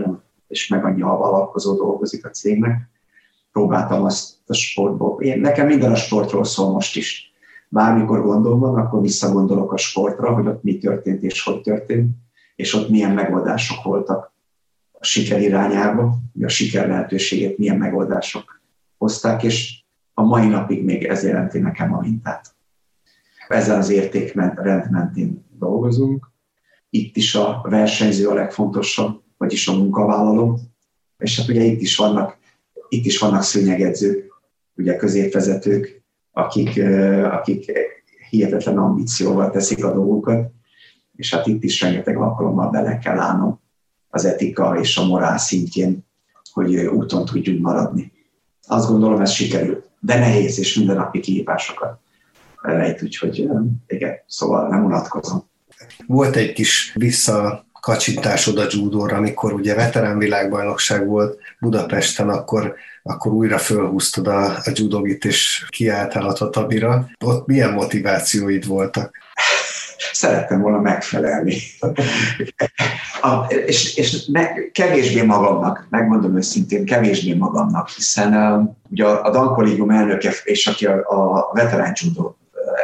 [0.47, 2.89] és meg annyi a dolgozik a cégnek.
[3.51, 5.21] Próbáltam azt a sportból.
[5.21, 7.28] Én, nekem minden a sportról szól most is.
[7.71, 12.15] Bármikor gondom van, akkor visszagondolok a sportra, hogy ott mi történt és hogy történt,
[12.55, 14.33] és ott milyen megoldások voltak
[14.91, 18.61] a siker irányába, a siker lehetőségét milyen megoldások
[18.97, 22.55] hozták, és a mai napig még ez jelenti nekem a mintát.
[23.47, 26.31] Ezen az értékrend mentén dolgozunk.
[26.89, 30.59] Itt is a versenyző a legfontosabb, vagyis a munkavállaló,
[31.17, 32.37] és hát ugye itt is vannak,
[32.89, 34.33] itt is vannak szőnyegedzők,
[34.75, 35.98] ugye középvezetők,
[36.39, 36.83] akik,
[37.23, 37.71] akik
[38.29, 40.51] hihetetlen ambícióval teszik a dolgokat,
[41.15, 43.59] és hát itt is rengeteg alkalommal bele kell állnom
[44.09, 46.07] az etika és a morál szintjén,
[46.51, 48.11] hogy úton tudjunk maradni.
[48.67, 51.99] Azt gondolom, ez sikerült, de nehéz és mindennapi kihívásokat
[52.61, 53.49] rejt, úgyhogy
[53.87, 55.47] igen, szóval nem unatkozom.
[56.07, 63.31] Volt egy kis vissza kacsintásod a judóra, amikor ugye veterán világbajnokság volt Budapesten, akkor, akkor
[63.31, 67.09] újra fölhúztad a, a judogit és kiálltál a tatabira.
[67.25, 69.17] Ott milyen motivációid voltak?
[70.11, 71.57] Szerettem volna megfelelni.
[73.21, 79.29] a, és és ne, kevésbé magamnak, megmondom őszintén, kevésbé magamnak, hiszen uh, ugye a, a
[79.29, 82.33] Dan elnöke, és aki a, a veterán judo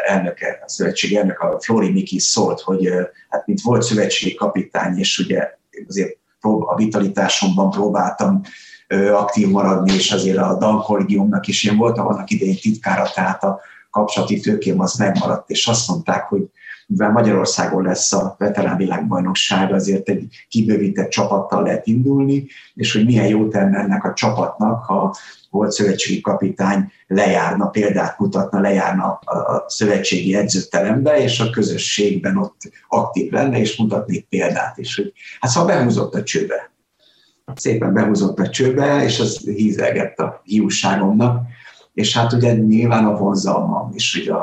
[0.05, 2.89] elnöke, a szövetség elnök, a Flori Miki szólt, hogy
[3.29, 5.49] hát mint volt szövetségi kapitány, és ugye
[5.87, 8.41] azért a vitalitásomban próbáltam
[9.13, 11.63] aktív maradni, és azért a Dan Kollégiumnak is.
[11.63, 16.49] Én voltam annak idején titkára, tehát a kapcsolati tőkém az megmaradt, és azt mondták, hogy
[16.86, 23.27] mivel Magyarországon lesz a veterán világbajnokság, azért egy kibővített csapattal lehet indulni, és hogy milyen
[23.27, 25.15] jó tenne ennek a csapatnak, ha
[25.49, 33.31] volt szövetségi kapitány lejárna, példát mutatna, lejárna a szövetségi edzőterembe, és a közösségben ott aktív
[33.31, 34.95] lenne, és mutatnék példát is.
[34.95, 36.71] Hogy, hát szóval behúzott a csőbe.
[37.55, 41.47] Szépen behúzott a csőbe, és az hízelgett a hiúságomnak,
[41.95, 44.33] és hát ugye nyilván a vonzalmam, és ugye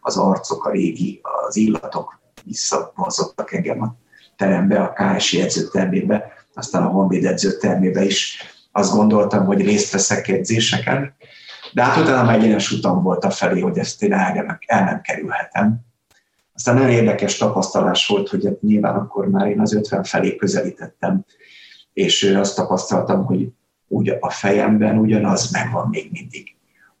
[0.00, 3.96] az arcok, a régi, az illatok visszavonzottak engem a
[4.36, 8.38] terembe, a KSI edzőtermébe, aztán a Honvéd edzőtermébe is
[8.72, 11.14] azt gondoltam, hogy részt veszek edzéseken,
[11.72, 14.84] de hát utána már egyenes utam volt a felé, hogy ezt én el nem, el
[14.84, 15.80] nem kerülhetem.
[16.54, 21.24] Aztán nagyon érdekes tapasztalás volt, hogy hát nyilván akkor már én az 50 felé közelítettem,
[21.92, 23.48] és azt tapasztaltam, hogy
[23.88, 26.51] úgy a fejemben ugyanaz megvan még mindig.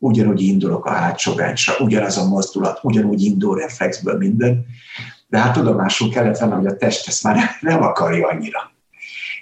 [0.04, 4.66] Ugyanúgy indulok a hátsó bencsre, ugyanaz a mozdulat, ugyanúgy indul reflexből minden,
[5.28, 8.72] de hát tudomásul kellett vennem, hogy a test ezt már nem akarja annyira.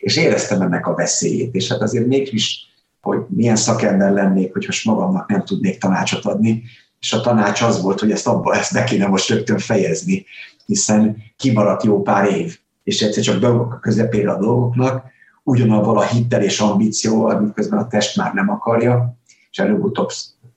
[0.01, 2.67] És éreztem ennek a veszélyét, és hát azért mégis,
[3.01, 6.63] hogy milyen szakember lennék, hogy most magamnak nem tudnék tanácsot adni,
[7.01, 10.27] és a tanács az volt, hogy ezt abba, ezt be kéne most rögtön fejezni,
[10.67, 15.05] hiszen kimaradt jó pár év, és egyszer csak beugok a közepére a dolgoknak,
[15.43, 19.19] ugyanabban a hittel és ambícióval, miközben a test már nem akarja,
[19.51, 20.11] és előbb-utóbb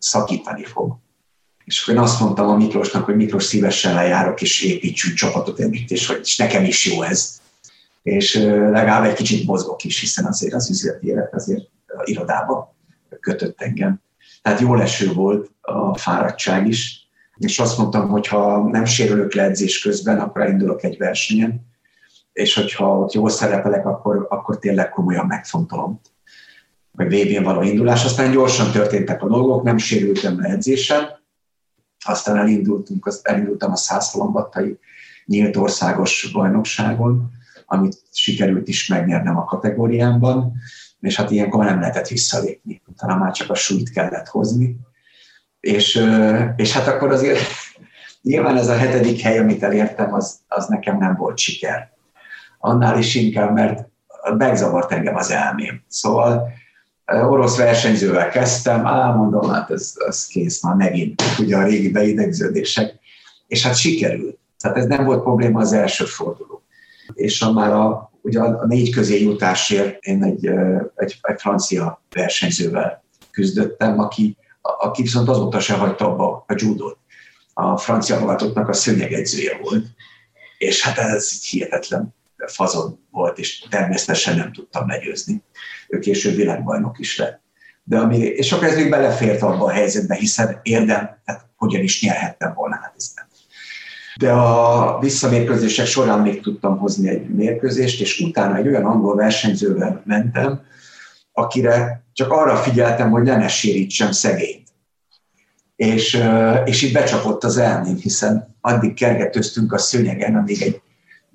[0.04, 0.98] szakítani fog.
[1.66, 6.08] És én azt mondtam a Miklósnak, hogy Miklós szívesen lejárok, és építsünk csapatot együtt, és
[6.08, 7.42] hogy és nekem is jó ez
[8.04, 11.68] és legalább egy kicsit mozgok is, hiszen azért az üzleti élet azért
[12.04, 12.76] irodába
[13.20, 14.02] kötött engem.
[14.42, 19.44] Tehát jó leső volt a fáradtság is, és azt mondtam, hogy ha nem sérülök le
[19.44, 21.66] edzés közben, akkor elindulok egy versenyen,
[22.34, 26.02] és hogyha ott jól szerepelek, akkor, akkor tényleg komolyan megfontolom
[26.96, 28.06] vagy vb való indulás.
[28.06, 31.22] Aztán gyorsan történtek a dolgok, nem sérültem le edzésen,
[32.06, 34.80] aztán elindultunk, elindultam a százhalombattai
[35.26, 37.32] nyílt országos bajnokságon,
[37.66, 40.54] amit sikerült is megnyernem a kategóriámban,
[41.00, 42.82] és hát ilyenkor nem lehetett visszalépni.
[42.88, 44.78] Utána már csak a súlyt kellett hozni.
[45.60, 46.08] És,
[46.56, 47.40] és hát akkor azért
[48.22, 51.92] nyilván ez a hetedik hely, amit elértem, az, az nekem nem volt siker.
[52.60, 53.90] Annál is inkább, mert
[54.38, 55.84] megzavart engem az elmém.
[55.88, 56.54] Szóval
[57.06, 63.00] orosz versenyzővel kezdtem, álmondom, hát ez, ez kész már megint, ugye a régi beidegződések,
[63.48, 64.38] és hát sikerült.
[64.60, 66.54] Tehát ez nem volt probléma az első forduló
[67.14, 70.48] és a már a, ugye a négy közé jutásért én egy,
[70.96, 76.98] egy, egy francia versenyzővel küzdöttem, aki, aki viszont azóta se hagyta abba a judót.
[77.54, 79.86] A francia magatoknak a szőnyegegyzője volt,
[80.58, 82.16] és hát ez hihetetlen
[82.48, 85.44] fazon volt, és természetesen nem tudtam legyőzni.
[85.88, 87.42] Ő később világbajnok is lett.
[87.84, 92.02] De ami, és akkor ez még belefért abba a helyzetbe, hiszen érdem, tehát hogyan is
[92.02, 93.14] nyerhettem volna hát ezt
[94.16, 100.02] de a visszamérkőzések során még tudtam hozni egy mérkőzést, és utána egy olyan angol versenyzővel
[100.06, 100.62] mentem,
[101.32, 104.68] akire csak arra figyeltem, hogy ne ne sérítsem szegényt.
[105.76, 106.24] És,
[106.66, 110.82] és itt becsapott az elmém, hiszen addig kergetőztünk a szőnyegen, amíg egy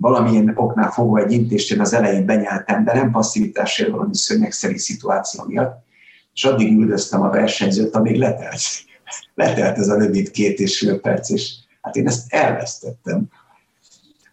[0.01, 5.45] valamilyen oknál fogva egy intést én az elején benyeltem, de nem passzivitásért valami szőnyegszeri szituáció
[5.45, 5.87] miatt,
[6.35, 8.61] és addig üldöztem a versenyzőt, amíg letelt.
[9.35, 11.53] Letelt ez a rövid két és fél perc, és
[11.89, 13.29] Hát én ezt elvesztettem,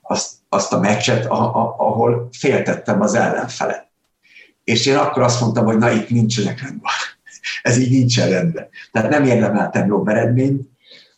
[0.02, 3.88] azt, azt a meccset, a, a, ahol féltettem az ellenfelet.
[4.64, 6.92] És én akkor azt mondtam, hogy na itt nincsenek rendben.
[7.62, 8.68] Ez így nincsen rendben.
[8.92, 10.70] Tehát nem érdemeltem jobb eredményt,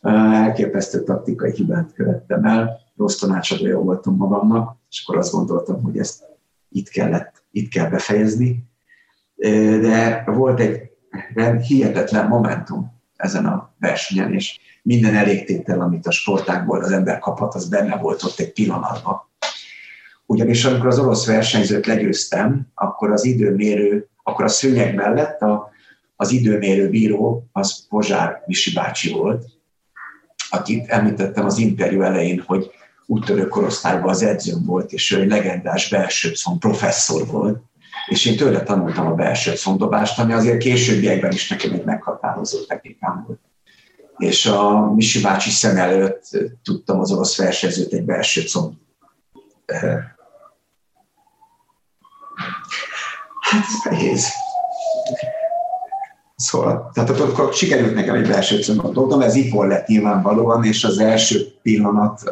[0.02, 6.24] elképesztő taktikai hibát követtem el, rossz tanácsadója voltam magamnak, és akkor azt gondoltam, hogy ezt
[6.70, 8.64] itt kellett, itt kell befejezni.
[9.80, 10.90] De volt egy
[11.66, 17.68] hihetetlen momentum ezen a versenyen, és minden elégtétel, amit a sportákból az ember kaphat, az
[17.68, 19.28] benne volt ott egy pillanatban.
[20.26, 25.70] Ugyanis amikor az orosz versenyzőt legyőztem, akkor az időmérő, akkor a szőnyeg mellett a,
[26.16, 29.44] az időmérő bíró az Pozsár Misi bácsi volt,
[30.50, 32.70] akit említettem az interjú elején, hogy
[33.10, 37.62] úttörő korosztályban az edzőm volt, és ő egy legendás belső professzor volt,
[38.06, 43.24] és én tőle tanultam a belső szondobást, ami azért későbbiekben is nekem egy meghatározó technikám
[43.26, 43.38] volt
[44.18, 46.24] és a Misi bácsi szem előtt
[46.62, 48.74] tudtam az orosz versenyzőt egy belső comb.
[53.40, 54.28] Hát ez nehéz.
[56.40, 61.46] Szóval, tehát akkor sikerült nekem egy belső dobnom, ez ipon lett nyilvánvalóan, és az első
[61.62, 62.22] pillanat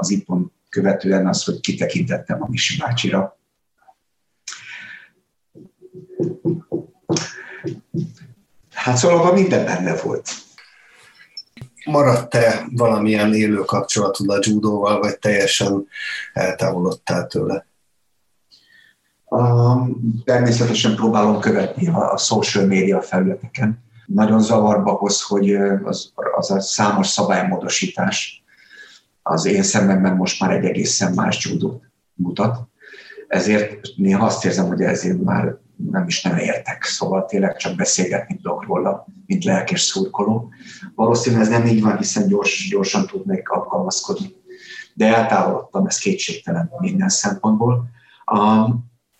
[0.00, 3.38] az ipon követően az, hogy kitekintettem a Misi bácsira.
[8.74, 10.28] Hát szóval minden benne volt
[11.86, 15.86] maradt-e valamilyen élő kapcsolatod a judóval, vagy teljesen
[16.32, 17.65] eltávolodtál tőle?
[20.24, 23.84] Természetesen próbálom követni a, a social media felületeken.
[24.06, 25.54] Nagyon zavarba hoz, hogy
[25.84, 28.44] az, az a számos szabálymódosítás
[29.22, 32.68] az én szememben most már egy egészen más judót mutat.
[33.28, 38.36] Ezért néha azt érzem, hogy ezért már nem is nem értek, szóval tényleg csak beszélgetni
[38.36, 40.48] tudok róla, mint lelkes szurkoló.
[40.94, 44.34] Valószínűleg ez nem így van, hiszen gyors, gyorsan tudnék alkalmazkodni.
[44.94, 47.88] De eltávolodtam, ez kétségtelen minden szempontból.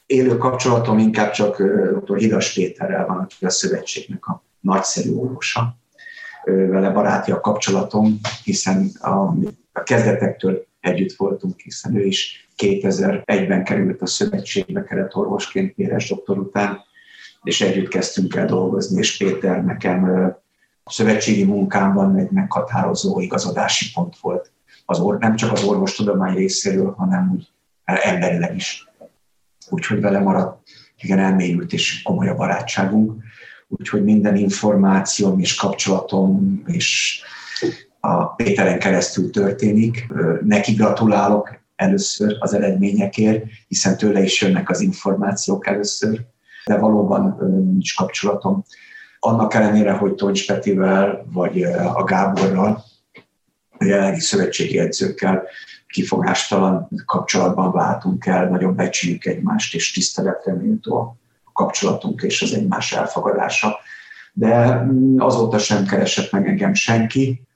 [0.07, 1.63] Élő kapcsolatom inkább csak
[2.03, 2.17] dr.
[2.17, 5.77] Hidas Péterrel van, aki a szövetségnek a nagyszerű orvosa.
[6.45, 9.11] Vele baráti a kapcsolatom, hiszen a,
[9.73, 16.81] a kezdetektől együtt voltunk, hiszen ő is 2001-ben került a szövetségbe keretorvosként Péres doktor után,
[17.43, 20.05] és együtt kezdtünk el dolgozni, és Péter nekem
[20.85, 24.51] a szövetségi munkámban egy meghatározó igazodási pont volt.
[24.85, 27.49] Az or, nem csak az orvostudomány részéről, hanem úgy
[27.85, 28.89] emberileg is.
[29.69, 33.23] Úgyhogy vele maradt igen elmélyült és komoly a barátságunk.
[33.69, 37.21] Úgyhogy minden információm és kapcsolatom és
[38.01, 40.07] a Péteren keresztül történik.
[40.45, 46.21] Neki gratulálok először az eredményekért, hiszen tőle is jönnek az információk először,
[46.65, 47.37] de valóban
[47.73, 48.65] nincs kapcsolatom.
[49.19, 51.63] Annak ellenére, hogy Toncs Petivel vagy
[51.95, 52.85] a Gáborral,
[53.79, 55.43] a jelenlegi szövetségi edzőkkel
[55.87, 61.17] kifogástalan kapcsolatban váltunk el, nagyon becsüljük egymást, és tiszteletre méltó a
[61.53, 63.77] kapcsolatunk és az egymás elfogadása.
[64.33, 67.47] De mm, azóta sem keresett meg engem senki,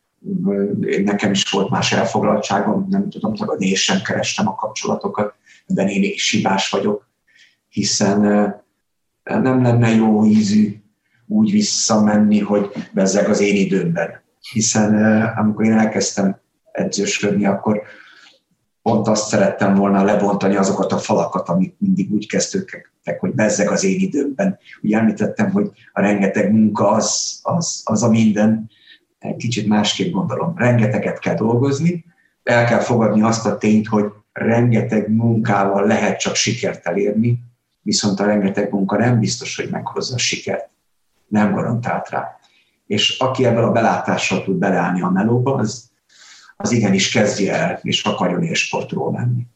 [1.04, 5.34] nekem is volt más elfoglaltságom, nem tudom tagadni, és sem kerestem a kapcsolatokat,
[5.66, 7.08] de én is hibás vagyok,
[7.68, 8.20] hiszen
[9.24, 10.82] nem lenne jó ízű
[11.26, 14.22] úgy visszamenni, hogy bezzeg az én időmben.
[14.52, 16.40] Hiszen amikor én elkezdtem
[16.72, 17.82] edzősködni, akkor
[18.82, 23.84] pont azt szerettem volna lebontani azokat a falakat, amik mindig úgy kezdődtek, hogy bezzeg az
[23.84, 24.58] én időmben.
[24.82, 28.70] Úgy említettem, hogy a rengeteg munka az, az, az a minden,
[29.18, 30.54] egy kicsit másképp gondolom.
[30.56, 32.04] Rengeteget kell dolgozni,
[32.42, 37.38] el kell fogadni azt a tényt, hogy rengeteg munkával lehet csak sikert elérni,
[37.82, 40.68] viszont a rengeteg munka nem biztos, hogy meghozza a sikert.
[41.28, 42.38] Nem garantált rá.
[42.86, 45.89] És aki ebből a belátással tud beleállni a melóba, az,
[46.62, 49.46] az igenis kezdje el, és akarjon élsportról lenni.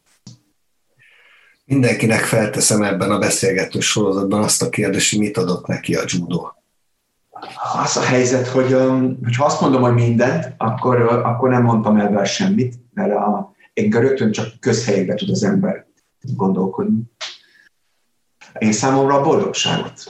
[1.65, 6.53] Mindenkinek felteszem ebben a beszélgető sorozatban azt a kérdést, hogy mit adott neki a judo
[7.83, 8.71] az a helyzet, hogy
[9.37, 14.31] ha azt mondom, hogy mindent, akkor, akkor nem mondtam el semmit, mert a, én rögtön
[14.31, 15.85] csak közhelyekbe tud az ember
[16.21, 17.01] gondolkodni.
[18.57, 20.03] Én számomra a boldogságot.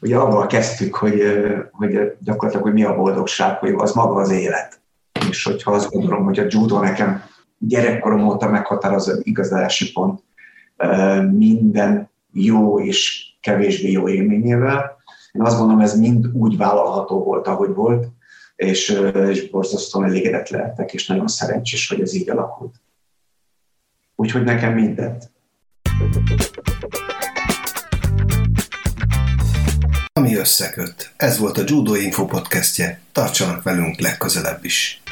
[0.00, 1.22] ugye abban kezdtük, hogy,
[1.70, 4.80] hogy gyakorlatilag, hogy mi a boldogság, hogy az maga az élet.
[5.36, 7.22] És hogyha azt gondolom, hogy a judo nekem
[7.58, 10.22] gyerekkorom óta meghatározó igazási pont
[11.32, 14.96] minden jó és kevésbé jó élményével.
[15.32, 18.08] Én azt gondolom, ez mind úgy vállalható volt, ahogy volt,
[18.56, 22.74] és, és borzasztóan elégedett lehetek, és nagyon szerencsés, hogy ez így alakult.
[24.14, 25.30] Úgyhogy nekem mindent.
[30.12, 31.12] Ami összeköt.
[31.16, 33.00] Ez volt a Judo Info podcastje.
[33.12, 35.02] Tartsanak velünk legközelebb is.